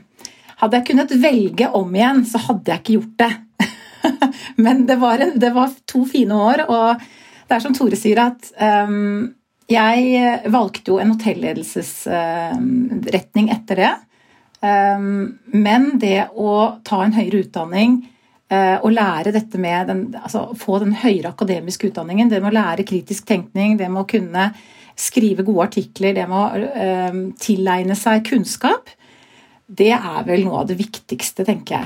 [0.59, 3.67] Hadde jeg kunnet velge om igjen, så hadde jeg ikke gjort det.
[4.65, 7.05] Men det var, en, det var, to fine år, og
[7.47, 8.49] det er som Tore sier, at
[8.89, 9.29] um,
[9.69, 13.93] jeg valgte jo en hotelledelsesretning uh, etter det.
[14.59, 17.91] Um, men det å ta en høyere utdanning
[18.49, 22.87] og lære dette med den, altså få den høyere akademiske utdanningen, det med å lære
[22.89, 24.57] kritisk tenkning, det med å kunne
[24.97, 26.49] skrive gode artikler, det med å
[27.37, 28.89] tilegne seg kunnskap,
[29.69, 31.85] det er vel noe av det viktigste, tenker jeg.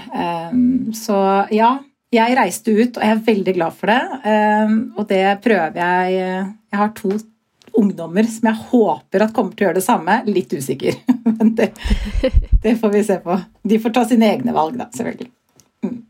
[0.95, 1.83] Så ja,
[2.15, 3.99] jeg reiste ut, og jeg er veldig glad for det.
[4.95, 7.11] Og det prøver jeg Jeg har to
[7.79, 10.17] ungdommer som jeg håper at kommer til å gjøre det samme.
[10.29, 10.97] Litt usikker,
[11.37, 11.71] men det,
[12.63, 13.37] det får vi se på.
[13.63, 15.31] De får ta sine egne valg, da, selvfølgelig.
[15.83, 16.01] Mm.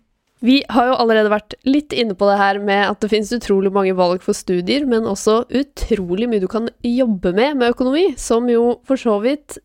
[0.43, 3.71] Vi har jo allerede vært litt inne på det her med at det finnes utrolig
[3.71, 8.49] mange valg for studier, men også utrolig mye du kan jobbe med med økonomi, som
[8.51, 9.61] jo for så vidt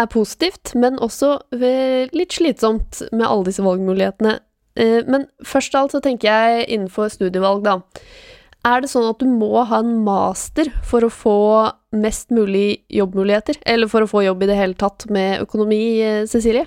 [0.00, 4.38] er positivt, men også litt slitsomt med alle disse valgmulighetene.
[4.76, 7.78] Eh, men først av alt så tenker jeg innenfor studievalg, da.
[8.66, 11.38] Er det sånn at du må ha en master for å få
[11.94, 13.60] mest mulig jobbmuligheter?
[13.62, 16.66] Eller for å få jobb i det hele tatt med økonomi, eh, Cecilie?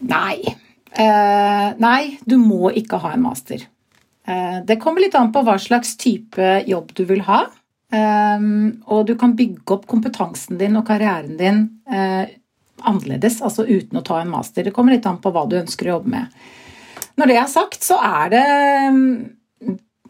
[0.00, 0.40] Nei.
[0.94, 3.66] Eh, nei, du må ikke ha en master.
[4.26, 7.44] Eh, det kommer litt an på hva slags type jobb du vil ha.
[7.92, 8.48] Eh,
[8.88, 12.24] og du kan bygge opp kompetansen din og karrieren din eh,
[12.84, 14.64] annerledes, altså uten å ta en master.
[14.64, 16.44] Det kommer litt an på hva du ønsker å jobbe med.
[17.20, 18.46] Når det er sagt, så er det,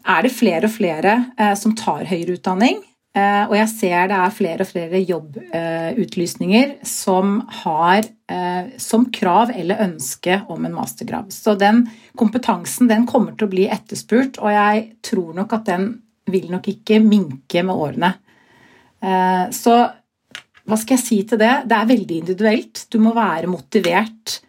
[0.05, 2.81] er det flere og flere eh, som tar høyere utdanning.
[3.15, 9.53] Eh, og jeg ser det er flere og flere jobbutlysninger som har eh, som krav
[9.55, 11.31] eller ønske om en mastergrad.
[11.33, 11.85] Så den
[12.19, 15.93] kompetansen den kommer til å bli etterspurt, og jeg tror nok at den
[16.31, 18.11] vil nok ikke minke med årene.
[18.99, 19.77] Eh, så
[20.65, 21.53] hva skal jeg si til det?
[21.69, 22.87] Det er veldig individuelt.
[22.89, 24.41] Du må være motivert eh,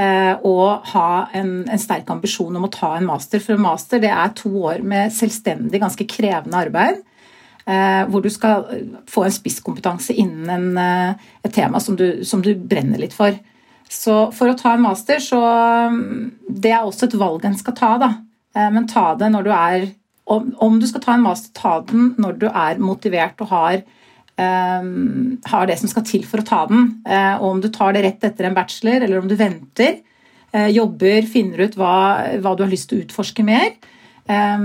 [0.00, 3.42] og ha en, en, sterk ambisjon om å ta en master.
[3.42, 7.02] For en master det er to år med selvstendig, ganske krevende arbeid.
[7.68, 8.64] Eh, hvor du skal
[9.10, 13.36] få en spisskompetanse innen en, et tema som du, som du, brenner litt for.
[13.90, 15.40] Så for å ta en master, så
[16.48, 18.10] Det er også et valg en skal ta, da.
[18.70, 19.90] Men ta det når du er
[20.30, 23.82] om, om du skal ta en master, ta den når du er motivert og har
[24.40, 26.86] har det som skal til for å ta den.
[27.06, 30.00] Uh, og om du tar det rett etter en bachelor, eller om du venter,
[30.54, 31.94] uh, jobber, finner ut hva,
[32.40, 33.72] hva, du har lyst til å utforske mer,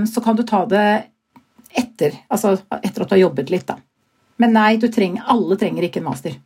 [0.06, 1.08] så kan du ta det
[1.74, 3.64] etter, altså etter at du har jobbet litt.
[3.66, 3.80] Da.
[4.38, 6.36] Men nei, trenger, alle trenger ikke en master.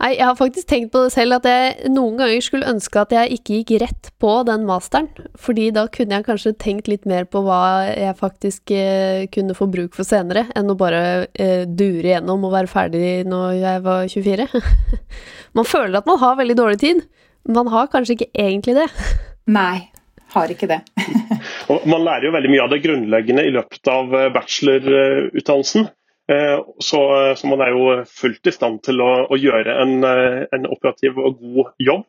[0.00, 3.10] Nei, jeg har faktisk tenkt på det selv, at jeg noen ganger skulle ønske at
[3.12, 5.10] jeg ikke gikk rett på den masteren.
[5.36, 9.68] Fordi da kunne jeg kanskje tenkt litt mer på hva jeg faktisk eh, kunne få
[9.68, 11.02] bruk for senere, enn å bare
[11.36, 14.48] eh, dure gjennom og være ferdig når jeg var 24.
[15.60, 17.04] man føler at man har veldig dårlig tid,
[17.44, 18.88] men man har kanskje ikke egentlig det.
[19.60, 19.90] Nei,
[20.32, 20.80] har ikke det.
[21.92, 25.90] man lærer jo veldig mye av det grunnleggende i løpet av eh, bachelorutdannelsen.
[26.30, 30.42] Eh, så, så, man er jo fullt i stand til å, å gjøre en, eh,
[30.54, 32.04] en, operativ og god jobb.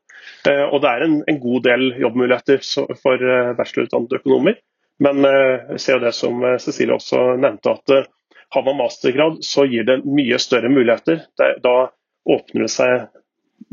[0.49, 2.61] Eh, og det er en, en god del jobbmuligheter
[3.01, 3.25] for
[3.57, 4.59] bachelorutdannede økonomer.
[5.01, 8.11] Men jeg ser det som Cecilie også nevnte, at
[8.53, 11.23] har man mastergrad, så gir det mye større muligheter.
[11.63, 11.89] Da
[12.29, 13.07] åpner det seg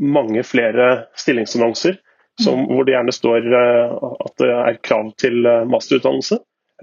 [0.01, 0.87] mange flere
[1.19, 1.99] stillingsannonser
[2.41, 2.71] som, mm.
[2.71, 6.39] hvor det gjerne står at det er krav til masterutdannelse.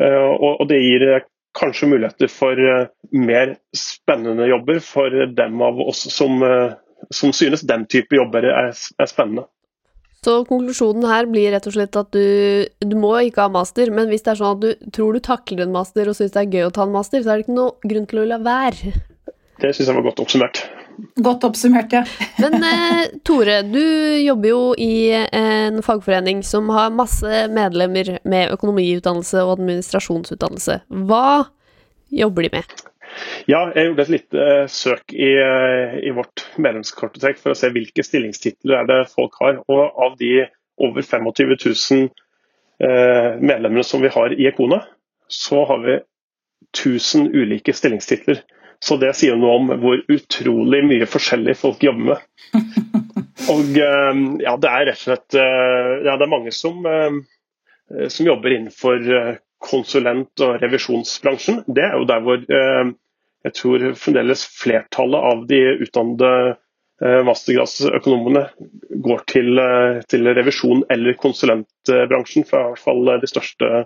[0.06, 1.08] Og det gir
[1.56, 6.72] kanskje muligheter for eh, mer spennende jobber for dem av oss som, eh,
[7.10, 9.46] som synes den type jobber er, er, spennende.
[10.24, 14.10] Så konklusjonen her blir rett og slett at du, du, må ikke ha master, men
[14.10, 16.56] hvis det er sånn at du tror du takler en master og syns det er
[16.56, 18.96] gøy å ta en master, så er det ikke noe grunn til å la være.
[19.62, 20.64] Det syns jeg var godt oppsummert.
[21.20, 22.02] Godt oppsummert, ja.
[22.42, 23.82] Men eh, Tore, du
[24.22, 30.80] jobber jo i en fagforening som har masse medlemmer med økonomiutdannelse og administrasjonsutdannelse.
[31.08, 31.28] Hva
[32.12, 32.76] jobber de med?
[33.48, 37.70] Ja, jeg gjorde et lite uh, søk i, uh, i vårt medlemskartotek for å se
[37.72, 39.62] hvilke stillingstitler er det folk har.
[39.72, 40.46] Og av de
[40.82, 42.10] over 25 000
[42.82, 44.82] uh, medlemmene som vi har i Ekona,
[45.32, 45.96] så har vi
[46.76, 48.42] 1000 ulike stillingstitler.
[48.84, 52.26] Så det sier noe om hvor utrolig mye forskjellig folk jobber med.
[53.52, 57.20] Og ehm, ja, det er rett og slett eh, ja, det er mange som, ehm,
[58.10, 61.62] som jobber innenfor eh, konsulent- og revisjonsbransjen.
[61.66, 62.42] Det er jo der hvor
[63.46, 68.46] jeg tror fremdeles flertallet av de utdannede eh, mastergradsøkonomene
[69.06, 69.62] går til,
[70.10, 73.84] til, revisjon eller konsulentbransjen, for i hvert fall de største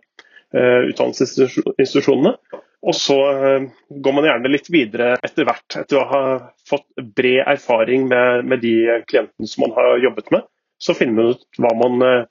[0.54, 2.34] utdannelsesinstitusjonene.
[2.80, 6.22] Og så eh, går man gjerne litt videre etter hvert, etter å ha
[6.68, 6.86] fått
[7.16, 10.46] bred erfaring med, med de klientene som man har jobbet med.
[10.80, 12.22] Så finner man ut hva man eh,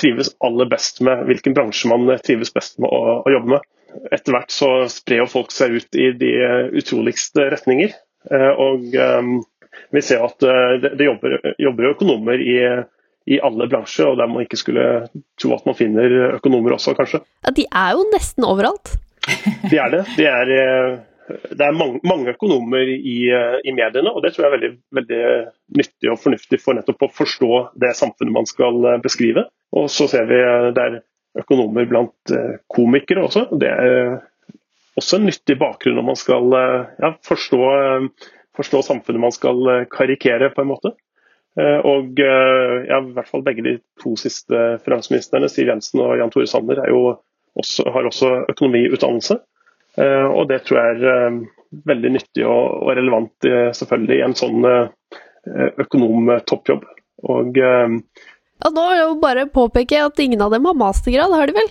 [0.00, 3.68] trives aller best med, hvilken bransje man eh, trives best med å, å jobbe med.
[4.10, 6.32] Etter hvert så sprer folk seg ut i de
[6.80, 7.92] utroligste retninger.
[8.64, 8.86] Og
[9.92, 12.54] vi ser at det, det jobber, jobber økonomer i,
[13.26, 14.86] i alle bransjer, og der man ikke skulle
[15.40, 17.22] tro at man finner økonomer også, kanskje.
[17.46, 18.96] Ja, De er jo nesten overalt.
[19.70, 20.02] De er det.
[20.16, 24.46] Det er, eh, det er mange, mange, økonomer i, eh, i, mediene, og det tror
[24.46, 25.22] jeg er veldig, veldig,
[25.78, 27.52] nyttig og fornuftig for nettopp å forstå
[27.84, 29.46] det samfunnet man skal eh, beskrive.
[29.72, 30.42] Og så ser vi
[30.76, 31.00] det er
[31.40, 32.32] økonomer blant
[32.68, 33.46] komikere også.
[33.56, 34.18] Det er
[35.00, 36.52] også en nyttig bakgrunn når man skal
[37.00, 37.60] ja, forstå,
[38.58, 40.92] forstå, samfunnet man skal karikere, på en måte.
[41.60, 46.46] Og ja, i hvert fall begge de to siste finansministrene, Siv Jensen og Jan Tore
[46.48, 49.36] Sanner, er også, har også økonomiutdannelse.
[50.00, 51.38] Eh, og det tror jeg er eh,
[51.88, 55.16] veldig nyttig og, relevant selvfølgelig i en sånn eh,
[55.84, 56.86] økonomtoppjobb.
[57.32, 61.56] Og ja, Nå vil jeg bare påpeke at ingen av dem har mastergrad, har de
[61.56, 61.68] vel?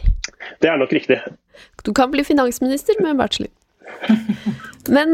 [0.64, 1.22] Det er nok riktig.
[1.86, 3.52] Du kan bli finansminister med en bachelor.
[4.90, 5.14] Men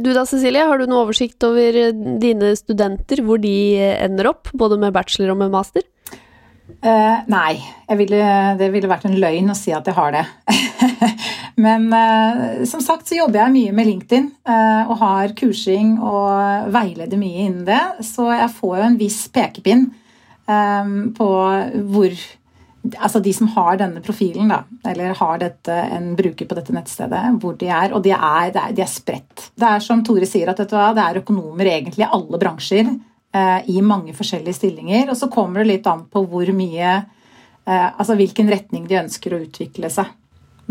[0.00, 1.76] du da, Cecilie, har du noe oversikt over
[2.22, 5.84] dine studenter, hvor de ender opp, både med bachelor og med master?
[6.82, 7.60] Uh, nei,
[7.94, 8.18] ville,
[8.58, 10.24] det ville vært en løgn å si at jeg har det.
[11.64, 16.72] Men uh, som sagt så jobber jeg mye med LinkedIn uh, og har kursing og
[16.74, 17.80] veileder mye innen det.
[18.06, 19.90] Så jeg får jo en viss pekepinn
[21.16, 21.26] på
[21.94, 22.14] hvor
[22.98, 27.20] Altså de som har denne profilen, da, eller har dette, en bruker på dette nettstedet,
[27.42, 27.94] hvor de er.
[27.94, 29.50] Og de er, de er spredt.
[29.54, 32.90] Det er som Tore sier, at det er økonomer egentlig i alle bransjer.
[33.32, 35.10] Eh, i mange forskjellige stillinger.
[35.10, 39.32] Og så kommer det litt an på hvor mye eh, Altså hvilken retning de ønsker
[39.32, 40.10] å utvikle seg.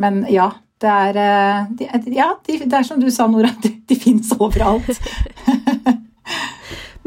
[0.01, 3.97] Men ja, Det er, de, ja, de, det er som du sa, Nora, de, de
[3.97, 4.89] fins overalt.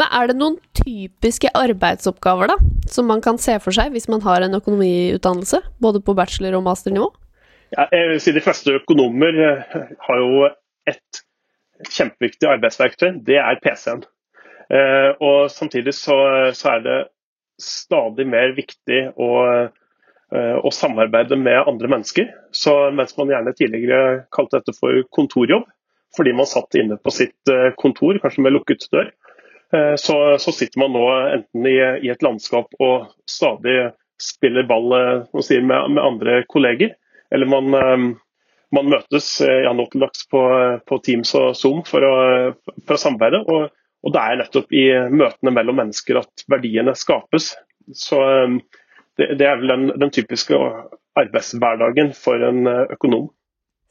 [0.01, 2.57] Men er det noen typiske arbeidsoppgaver da,
[2.91, 6.67] som man kan se for seg hvis man har en økonomiutdannelse, både på bachelor- og
[6.67, 7.13] masternivå?
[7.75, 10.49] Ja, jeg vil si De fleste økonomer eh, har jo
[10.91, 11.23] et
[11.91, 14.05] kjempeviktig arbeidsverktøy, det er PC-en.
[14.71, 16.17] Eh, og Samtidig så,
[16.57, 16.99] så, er det
[17.61, 19.31] stadig mer viktig å,
[20.35, 22.31] eh, å, samarbeide med andre mennesker.
[22.55, 25.67] Så Mens man gjerne tidligere kalte dette for kontorjobb,
[26.15, 29.09] fordi man satt inne på sitt kontor, kanskje med lukket dør,
[29.97, 33.91] så, så, sitter man nå enten i, i, et landskap og stadig
[34.23, 36.95] spiller ball eh, sier, med, med, andre kolleger,
[37.35, 38.05] eller man, eh,
[38.75, 40.43] man møtes ja, nå til dags på,
[40.87, 42.15] på, Teams og Zoom for å,
[42.87, 43.43] for å samarbeide.
[43.47, 43.69] Og,
[44.05, 47.53] og, det er nettopp i møtene mellom mennesker at verdiene skapes.
[47.95, 48.19] Så
[49.19, 50.59] det, det er vel den, den typiske
[51.19, 53.31] arbeidshverdagen for en økonom.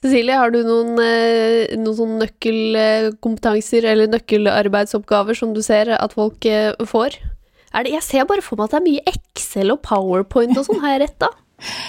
[0.04, 6.44] Cecilie, har du noen, eh, noen sånn nøkkelkompetanser eller nøkkelarbeidsoppgaver som du ser at folk
[6.44, 7.16] eh, får?
[7.72, 10.82] Det, jeg ser bare for meg at det er mye Excel og PowerPoint og sånn,
[10.84, 11.32] har jeg rett da?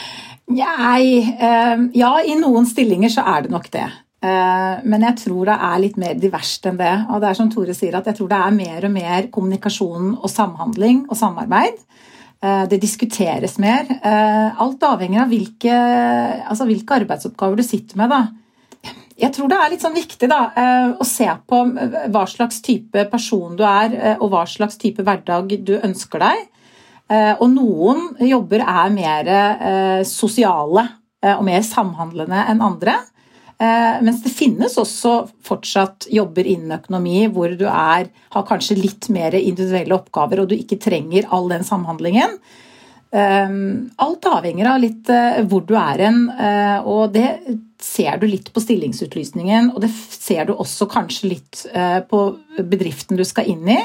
[0.61, 3.91] Nei, eh, ja, i noen stillinger så er det nok det.
[4.25, 6.93] Men jeg tror det er litt mer diverst enn det.
[7.13, 10.15] Og det er som Tore sier, at jeg tror det er mer og mer kommunikasjon
[10.15, 11.77] og samhandling og samarbeid.
[12.45, 13.87] Eh, det diskuteres mer.
[14.03, 15.75] Eh, alt avhenger av hvilke,
[16.45, 18.13] altså hvilke arbeidsoppgaver du sitter med.
[18.13, 18.93] Da.
[19.17, 21.63] Jeg tror det er litt sånn viktig da, eh, å se på
[22.13, 26.51] hva slags type person du er, og hva slags type hverdag du ønsker deg.
[27.41, 30.89] Og noen jobber er mer sosiale
[31.23, 32.95] og mer samhandlende enn andre.
[33.59, 35.15] Eh, mens det finnes også
[35.47, 40.57] fortsatt jobber innen økonomi hvor du er, har kanskje litt mer individuelle oppgaver og du
[40.59, 42.35] ikke trenger all den samhandlingen.
[43.15, 43.55] Eh,
[44.03, 46.27] alt avhenger av litt eh, hvor du er hen,
[46.83, 47.29] og det
[47.85, 49.71] ser du litt på stillingsutlysningen.
[49.77, 51.67] Og det ser du også kanskje litt
[52.09, 52.21] på
[52.57, 53.81] bedriften du skal inn i.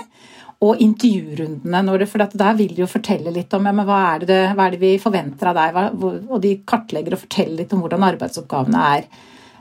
[0.63, 4.65] Og intervjurundene, for der vil de jo fortelle litt om ja, hva, er det, hva
[4.65, 6.07] er det vi forventer av deg.
[6.31, 9.07] Og de kartlegger og forteller litt om hvordan arbeidsoppgavene er.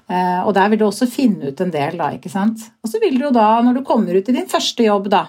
[0.08, 2.12] Eh, og der vil du også finne ut en del, da.
[2.16, 2.64] ikke sant?
[2.82, 5.26] Og så vil du jo da, når du kommer ut i din første jobb, da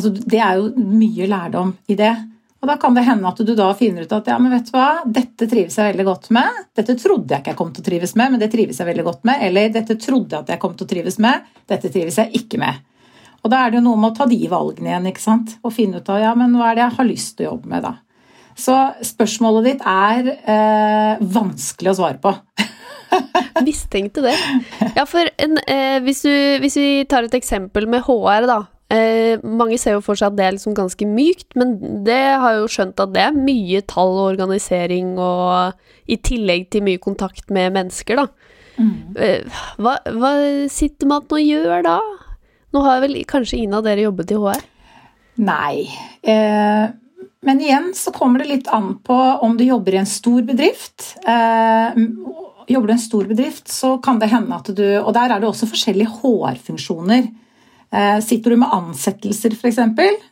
[0.00, 2.12] altså Det er jo mye lærdom i det.
[2.60, 4.74] Og da kan det hende at du da finner ut at ja, men vet du
[4.76, 6.60] hva, dette trives jeg veldig godt med.
[6.76, 9.06] Dette trodde jeg ikke jeg kom til å trives med, men det trives jeg veldig
[9.06, 9.44] godt med.
[9.48, 12.60] Eller dette trodde jeg at jeg kom til å trives med, dette trives jeg ikke
[12.60, 12.84] med.
[13.40, 15.56] Og da er det jo noe med å ta de valgene igjen, ikke sant.
[15.64, 17.72] Og finne ut av ja, men hva er det jeg har lyst til å jobbe
[17.72, 17.94] med, da.
[18.60, 18.76] Så
[19.08, 22.34] spørsmålet ditt er eh, vanskelig å svare på.
[23.66, 24.34] Mistenkte det.
[24.96, 28.60] Ja, for en, eh, hvis, du, hvis, vi tar et eksempel med HR, da.
[28.90, 32.58] Eh, mange ser jo for seg at det er liksom ganske mykt, men det har
[32.58, 37.52] jo skjønt at det er mye tall og organisering, og i tillegg til mye kontakt
[37.54, 38.56] med mennesker, da.
[38.80, 38.96] Mm.
[39.20, 40.32] Eh, hva, hva,
[40.72, 41.98] sitter man og gjør da?
[42.74, 44.66] Nå har vel kanskje ingen av dere jobbet i HR?
[45.40, 45.74] Nei.
[46.22, 46.90] Eh,
[47.46, 51.14] men igjen så kommer det litt an på om du jobber i en stor bedrift.
[51.24, 51.96] Eh,
[52.68, 55.40] Jobber du i en stor bedrift, så kan det hende at du Og der er
[55.40, 57.30] det også forskjellige HR-funksjoner.
[57.92, 59.78] Eh, sitter du med ansettelser f.eks.,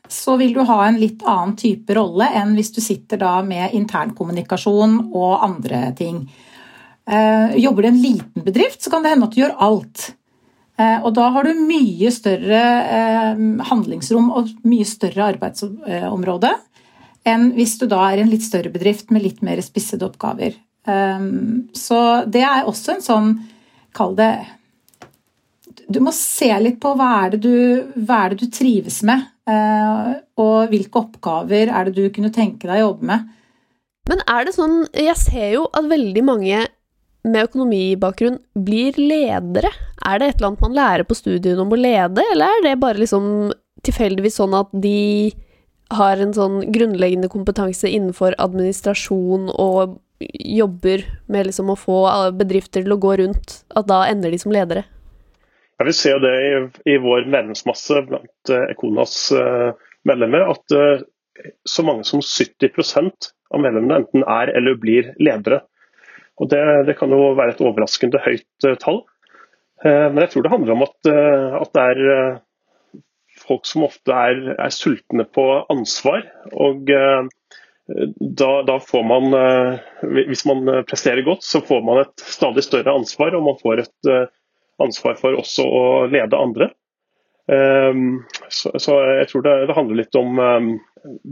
[0.09, 3.75] så vil du ha en litt annen type rolle enn hvis du sitter da med
[3.75, 6.23] internkommunikasjon og andre ting.
[7.09, 10.13] Eh, jobber du i en liten bedrift, så kan det hende at du gjør alt.
[10.79, 12.63] Eh, og da har du mye større
[13.73, 16.55] handlingsrom og mye større arbeidsområde
[17.27, 20.55] enn hvis du da er i en litt større bedrift med litt mer spissede oppgaver.
[20.89, 23.33] Ehm, så det er også en sånn
[23.97, 24.31] Kall det
[25.89, 27.57] Du må se litt på hva er det du,
[28.05, 32.77] er det du trives med, eh, og hvilke oppgaver er det du kunne tenke deg
[32.77, 33.29] å jobbe med.
[34.09, 36.67] Men er det sånn Jeg ser jo at veldig mange
[37.29, 39.71] med økonomibakgrunn blir ledere.
[40.07, 42.77] Er det et eller annet man lærer på studiene om å lede, eller er det
[42.81, 43.51] bare liksom
[43.85, 45.33] tilfeldigvis sånn at de
[45.99, 51.99] har en sånn grunnleggende kompetanse innenfor administrasjon og jobber med liksom å få
[52.39, 54.85] bedrifter til å gå rundt, at da ender de som ledere?
[55.79, 56.55] Ja, vi ser det i,
[56.95, 59.71] i vår medlemsmasse blant Ekonas uh,
[60.09, 61.05] medlemmer, at uh,
[61.69, 65.63] så mange som 70% av medlemmene enten er eller blir ledere.
[66.39, 69.01] Og Det, det kan jo være et overraskende høyt tall.
[69.83, 71.09] Men jeg tror det handler om at,
[71.63, 72.37] at det er
[73.43, 76.23] folk som ofte er, er sultne på ansvar.
[76.53, 76.93] og
[78.21, 79.79] da, da, får man, eh,
[80.29, 84.11] Hvis man presterer godt, så får man et stadig større ansvar, og man får et
[84.11, 84.27] eh,
[84.83, 86.71] ansvar for også å lede andre.
[87.49, 90.37] Ehm, så, så jeg tror det, det, handler litt om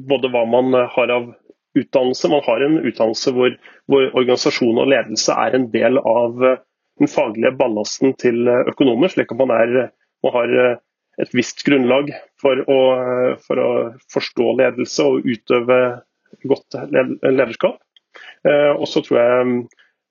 [0.09, 1.29] både hva man har av
[1.77, 2.31] utdannelse.
[2.33, 3.53] Man har en utdannelse hvor,
[3.87, 9.43] hvor organisasjon og ledelse er en del av den faglige ballasten til økonomer, slik at
[9.45, 9.93] man, er,
[10.25, 10.57] man har
[11.23, 12.81] et visst grunnlag for å,
[13.45, 13.71] for å,
[14.13, 15.81] forstå ledelse og utøve
[16.47, 16.77] godt
[17.24, 17.83] lederskap.
[18.47, 19.55] Og så tror jeg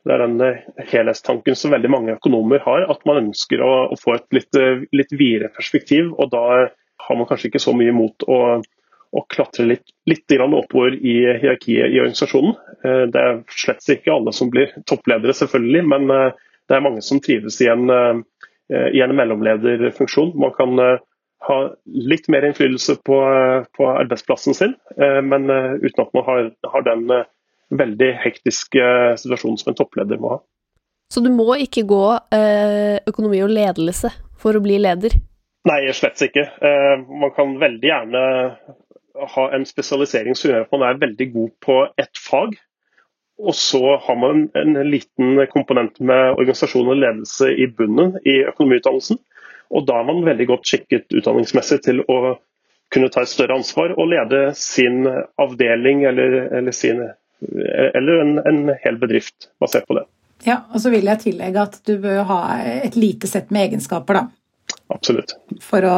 [0.05, 4.38] det er den helhetstanken som veldig mange økonomer har, at man ønsker å, få et
[4.38, 4.59] litt,
[4.93, 6.11] litt videre perspektiv.
[6.13, 6.43] og Da
[7.07, 8.39] har man kanskje ikke så mye mot å
[9.16, 12.55] å klatre litt, litt oppover i hierarkiet i organisasjonen.
[12.84, 16.32] Eh, det er slett ikke alle som blir toppledere, selvfølgelig, men eh,
[16.68, 20.34] det er mange som trives i en, eh, i en mellomlederfunksjon.
[20.41, 20.80] Man kan
[21.46, 23.20] ha litt mer innflytelse på,
[23.78, 25.50] på arbeidsplassen sin, men
[25.84, 27.06] uten at man har, har den
[27.76, 28.88] veldig hektiske
[29.22, 30.39] situasjonen som en toppleder må ha.
[31.14, 32.04] Så du må ikke gå
[33.06, 34.10] økonomi og ledelse
[34.41, 35.14] for å bli leder?
[35.66, 36.46] Nei, slett ikke.
[37.10, 38.24] Man kan veldig gjerne
[39.36, 42.56] ha en spesialisering som gjør at man er veldig god på ett fag.
[43.36, 49.20] Og så har man en liten komponent med organisasjon og ledelse i bunnen i økonomiutdannelsen.
[49.74, 52.36] Og da er man veldig godt skikket utdanningsmessig til å
[52.93, 55.07] kunne ta et større ansvar og lede sin
[55.41, 57.01] avdeling eller, eller, sin,
[57.41, 60.05] eller en, en, hel bedrift basert på det.
[60.45, 62.39] Ja, og så vil jeg tillegge at du bør ha
[62.86, 64.76] et lite sett med egenskaper, da.
[64.93, 65.34] Absolutt.
[65.63, 65.95] For å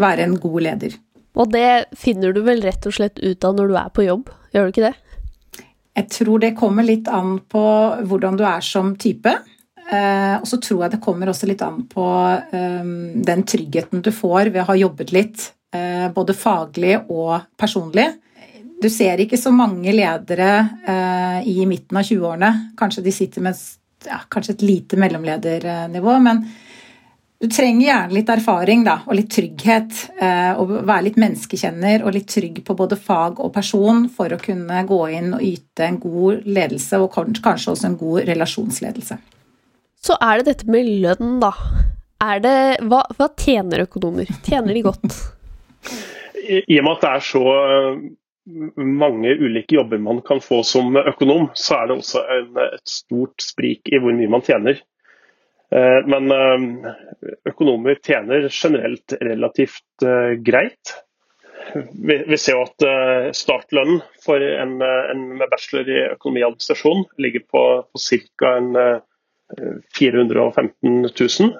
[0.00, 0.98] være en god leder.
[1.38, 4.28] Og det finner du vel rett og slett ut av når du er på jobb,
[4.52, 4.94] gjør du ikke det?
[5.96, 7.62] Jeg tror det kommer litt an på
[8.08, 9.32] hvordan du er som type.
[9.92, 12.06] Eh, og så tror jeg det kommer også litt an på
[12.56, 12.92] eh,
[13.28, 18.08] den tryggheten du får ved å ha jobbet litt, eh, både faglig og personlig.
[18.82, 20.48] Du ser ikke så mange ledere
[21.46, 22.48] i midten av 20-årene.
[22.74, 23.54] Kanskje de sitter med
[24.08, 26.40] ja, kanskje et lite mellomledernivå, men
[27.38, 30.00] du trenger gjerne litt erfaring da, og litt trygghet.
[30.58, 34.82] Og være litt menneskekjenner og litt trygg på både fag og person for å kunne
[34.90, 39.20] gå inn og yte en god ledelse, og kanskje også en god relasjonsledelse.
[40.02, 41.52] Så er det dette med lønn, da.
[42.42, 44.30] Det, hva, hva, tjener økonomer?
[44.46, 45.18] Tjener de godt?
[46.42, 48.00] I, og med at det er så eh,
[49.02, 53.42] mange ulike jobber man kan få som økonom, så er det også en, et stort
[53.42, 54.82] sprik i hvor mye man tjener.
[55.74, 56.90] Eh, men eh,
[57.52, 60.06] økonomer tjener generelt relativt
[60.46, 60.96] greit.
[61.94, 67.62] Vi ser jo at startlønnen for en, en bachelor i økonomi og administrasjon ligger på,
[67.86, 68.50] på ca.
[69.98, 71.50] 415 000,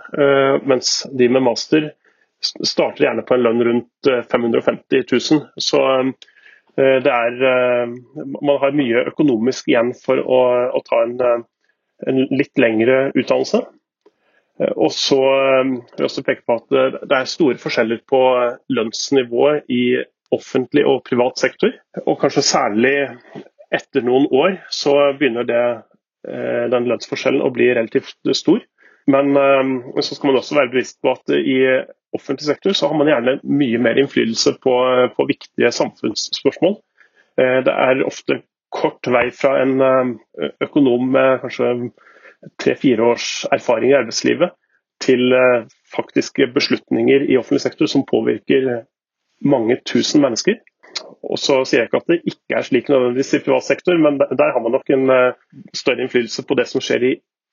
[0.68, 1.90] mens de med master
[2.42, 5.42] starter gjerne på en lønn rundt 550 000.
[5.60, 5.82] Så
[6.76, 7.36] det er
[8.32, 10.40] Man har mye økonomisk igjen for å,
[10.72, 11.44] å ta en,
[12.08, 13.60] en litt lengre utdannelse.
[14.60, 18.02] Eh, og så eh, vil jeg også peke på at eh, Det er store forskjeller
[18.08, 18.20] på
[18.76, 19.84] lønnsnivået i
[20.32, 21.74] offentlig og privat sektor.
[22.06, 22.94] Og kanskje særlig
[23.72, 25.64] etter noen år så begynner det,
[26.22, 28.60] den lønnsforskjellen å bli relativt stor.
[29.10, 29.34] Men
[29.98, 31.56] så skal man også være bevisst på at i
[32.14, 34.74] offentlig sektor så har man gjerne mye mer innflytelse på,
[35.16, 36.76] på viktige samfunnsspørsmål.
[37.66, 38.38] Det er ofte
[38.70, 39.82] kort vei fra en
[40.62, 41.72] økonom med kanskje
[42.62, 44.54] tre-fire års erfaring i arbeidslivet
[45.02, 48.84] til eh, faktiske beslutninger i offentlig sektor som påvirker
[49.42, 50.60] mange tusen mennesker.
[51.22, 54.18] Og så sier jeg ikke at det ikke er slik nødvendigvis i privat sektor, men
[54.20, 55.36] der har man nok en eh,
[55.76, 57.12] større innflytelse på det som skjer i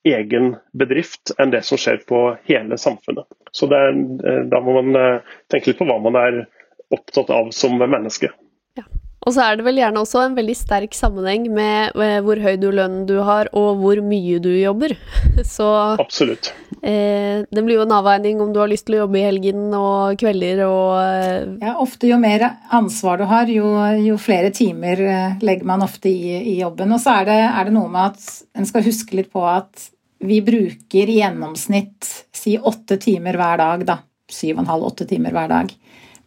[0.09, 3.27] egen bedrift, enn det som skjer på hele samfunnet.
[3.55, 5.21] Så er, eh, Da må man
[5.51, 6.41] tenke litt på hva man er
[6.89, 8.31] opptatt av som menneske.
[8.79, 8.87] Ja.
[9.27, 12.69] Og så er det vel gjerne også en veldig sterk sammenheng med, hvor høy du
[12.71, 14.95] lønnen du har, og hvor mye du jobber.
[15.55, 15.67] Så
[15.99, 16.53] Absolutt.
[16.79, 19.65] Eh, det blir jo en avveining om du har lyst til å jobbe i helgen
[19.75, 22.45] og kvelder og eh, Ja, ofte jo mer
[22.75, 26.95] ansvar du har, jo, jo flere timer eh, legger man ofte i, i jobben.
[26.95, 29.89] Og så er det, er det, noe med at en skal huske litt på at
[30.23, 34.01] vi bruker i gjennomsnitt si åtte timer hver dag, da.
[34.29, 35.71] Syv og en halv, åtte timer hver dag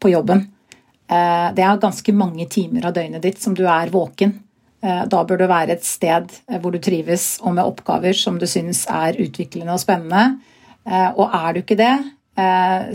[0.03, 0.47] på jobben.
[1.13, 4.33] Eh, det er ganske mange timer av døgnet ditt som du er våken.
[4.83, 8.39] Eh, da bør du være et sted eh, hvor du trives og med oppgaver som
[8.41, 10.41] du syns er utviklende og spennende.
[10.83, 11.93] Og er du ikke det,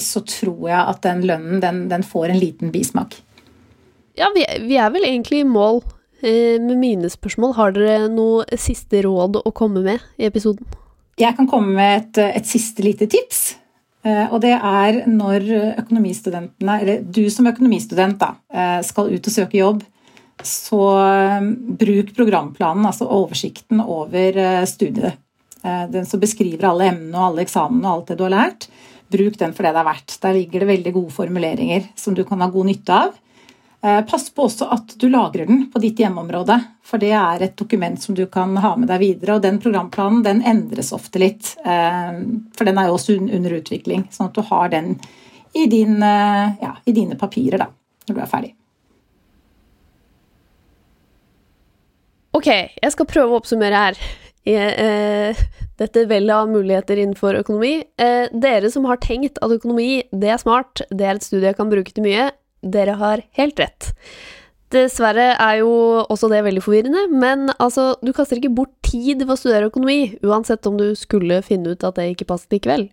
[0.03, 3.13] så tror jeg at den lønnen den, den får en liten bismak.
[4.19, 5.79] Ja, vi, vi, er vel egentlig i mål
[6.19, 7.53] med mine spørsmål.
[7.55, 10.67] Har dere noe siste råd å komme med i episoden?
[11.15, 13.53] Jeg kan komme med et, et siste lite tips.
[14.07, 15.45] Eh, og det er når
[15.83, 19.83] økonomistudentene, eller du som økonomistudent da, eh, skal ut og søke jobb,
[20.45, 21.47] så eh,
[21.81, 25.23] bruk programplanen, altså oversikten over studiet.
[25.67, 28.67] Den som beskriver alle emnene og alle eksamene og alt det du har lært.
[29.11, 30.13] Bruk den for det det er verdt.
[30.21, 33.17] Der ligger det veldig gode formuleringer som du kan ha god nytte av.
[33.81, 36.55] Eh, pass på også at du lagrer den på ditt hjemmeområde,
[36.85, 39.37] for det er et dokument som du kan ha med deg videre.
[39.37, 42.21] Og den programplanen den endres ofte litt, eh,
[42.57, 44.07] for den er jo også under utvikling.
[44.11, 44.95] Sånn at du har den
[45.53, 47.67] i, din, eh, ja, i dine papirer da,
[48.07, 48.53] når du er ferdig.
[52.33, 54.01] Ok, jeg skal prøve å oppsummere her.
[55.77, 57.83] Dette vellet av muligheter innenfor økonomi.
[57.97, 61.69] Dere som har tenkt at økonomi det er smart, det er et studie jeg kan
[61.69, 62.29] bruke til mye,
[62.61, 63.91] dere har helt rett.
[64.73, 65.71] Dessverre er jo
[66.11, 70.17] også det veldig forvirrende, men altså, du kaster ikke bort tid ved å studere økonomi,
[70.27, 72.89] uansett om du skulle finne ut at det ikke passet likevel.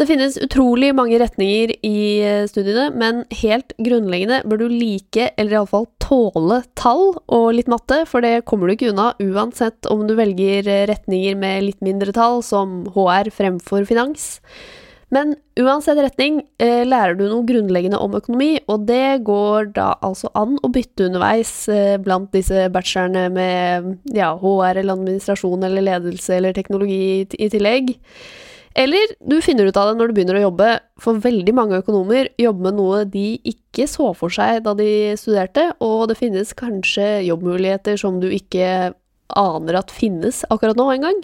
[0.00, 5.58] Det finnes utrolig mange retninger i eh, studiene, men helt grunnleggende bør du like, eller
[5.58, 10.14] iallfall tåle, tall og litt matte, for det kommer du ikke unna uansett om du
[10.16, 14.38] velger retninger med litt mindre tall, som HR fremfor finans.
[15.10, 20.30] Men uansett retning eh, lærer du noe grunnleggende om økonomi, og det går da altså
[20.38, 26.36] an å bytte underveis eh, blant disse bachelorene med ja, HR eller administrasjon eller ledelse
[26.38, 27.90] eller teknologi i, i tillegg.
[28.78, 30.68] Eller du finner ut av det når du begynner å jobbe,
[31.02, 35.72] for veldig mange økonomer jobber med noe de ikke så for seg da de studerte,
[35.82, 38.92] og det finnes kanskje jobbmuligheter som du ikke
[39.38, 41.18] aner at finnes akkurat nå engang.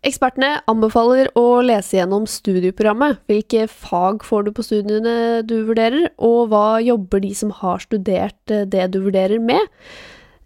[0.00, 3.18] Ekspertene anbefaler å lese gjennom studieprogrammet.
[3.28, 8.54] Hvilke fag får du på studiene du vurderer, og hva jobber de som har studert
[8.54, 9.60] eh, det du vurderer med?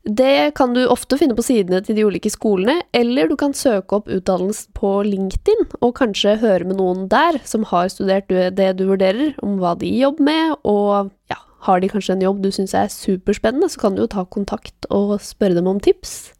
[0.05, 4.01] Det kan du ofte finne på sidene til de ulike skolene, eller du kan søke
[4.01, 8.89] opp utdannelsen på LinkedIn, og kanskje høre med noen der som har studert det du
[8.91, 12.75] vurderer, om hva de jobber med, og ja, har de kanskje en jobb du syns
[12.77, 16.35] er superspennende, så kan du jo ta kontakt og spørre dem om tips.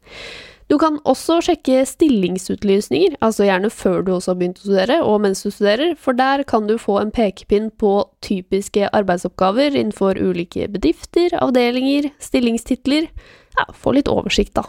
[0.65, 5.19] Du kan også sjekke stillingsutlysninger, altså gjerne før du også har begynt å studere, og
[5.21, 7.91] mens du studerer, for der kan du få en pekepinn på
[8.25, 13.11] typiske arbeidsoppgaver innenfor ulike bedrifter, avdelinger, stillingstitler.
[13.59, 14.65] Ja, få litt oversikt, da.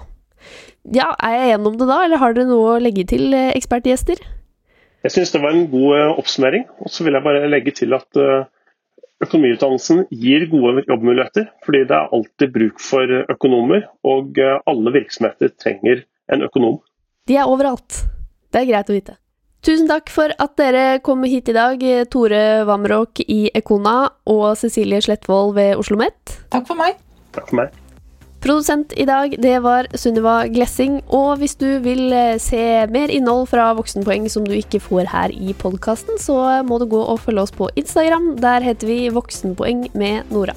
[0.93, 4.21] Ja, er jeg gjennom det da, eller har dere noe å legge til, eh, ekspertgjester?
[5.07, 6.69] Jeg syns det var en god eh, oppsummering.
[6.85, 8.45] Og så vil jeg bare legge til at uh,
[9.25, 15.55] Økonomiutdannelsen gir gode jobbmuligheter, fordi det er alltid bruk for økonomer, og eh, alle virksomheter
[15.57, 16.83] trenger en økonom.
[17.27, 18.03] De er overalt.
[18.53, 19.17] Det er greit å vite.
[19.67, 21.81] Tusen takk for at dere kom hit i dag,
[22.13, 23.97] Tore Wamrock i Ekona
[24.31, 26.37] og Cecilie Slettvold ved Oslo OsloMet.
[26.53, 27.01] Takk for meg.
[27.35, 27.86] Takk for meg.
[28.47, 31.01] Produsent i dag, det var Sunniva Glessing.
[31.11, 32.61] Og hvis du vil eh, se
[32.95, 37.01] mer innhold fra Voksenpoeng som du ikke får her i podkasten, så må du gå
[37.03, 38.37] og følge oss på Instagram.
[38.39, 40.55] Der heter vi Voksenpoeng med Nora.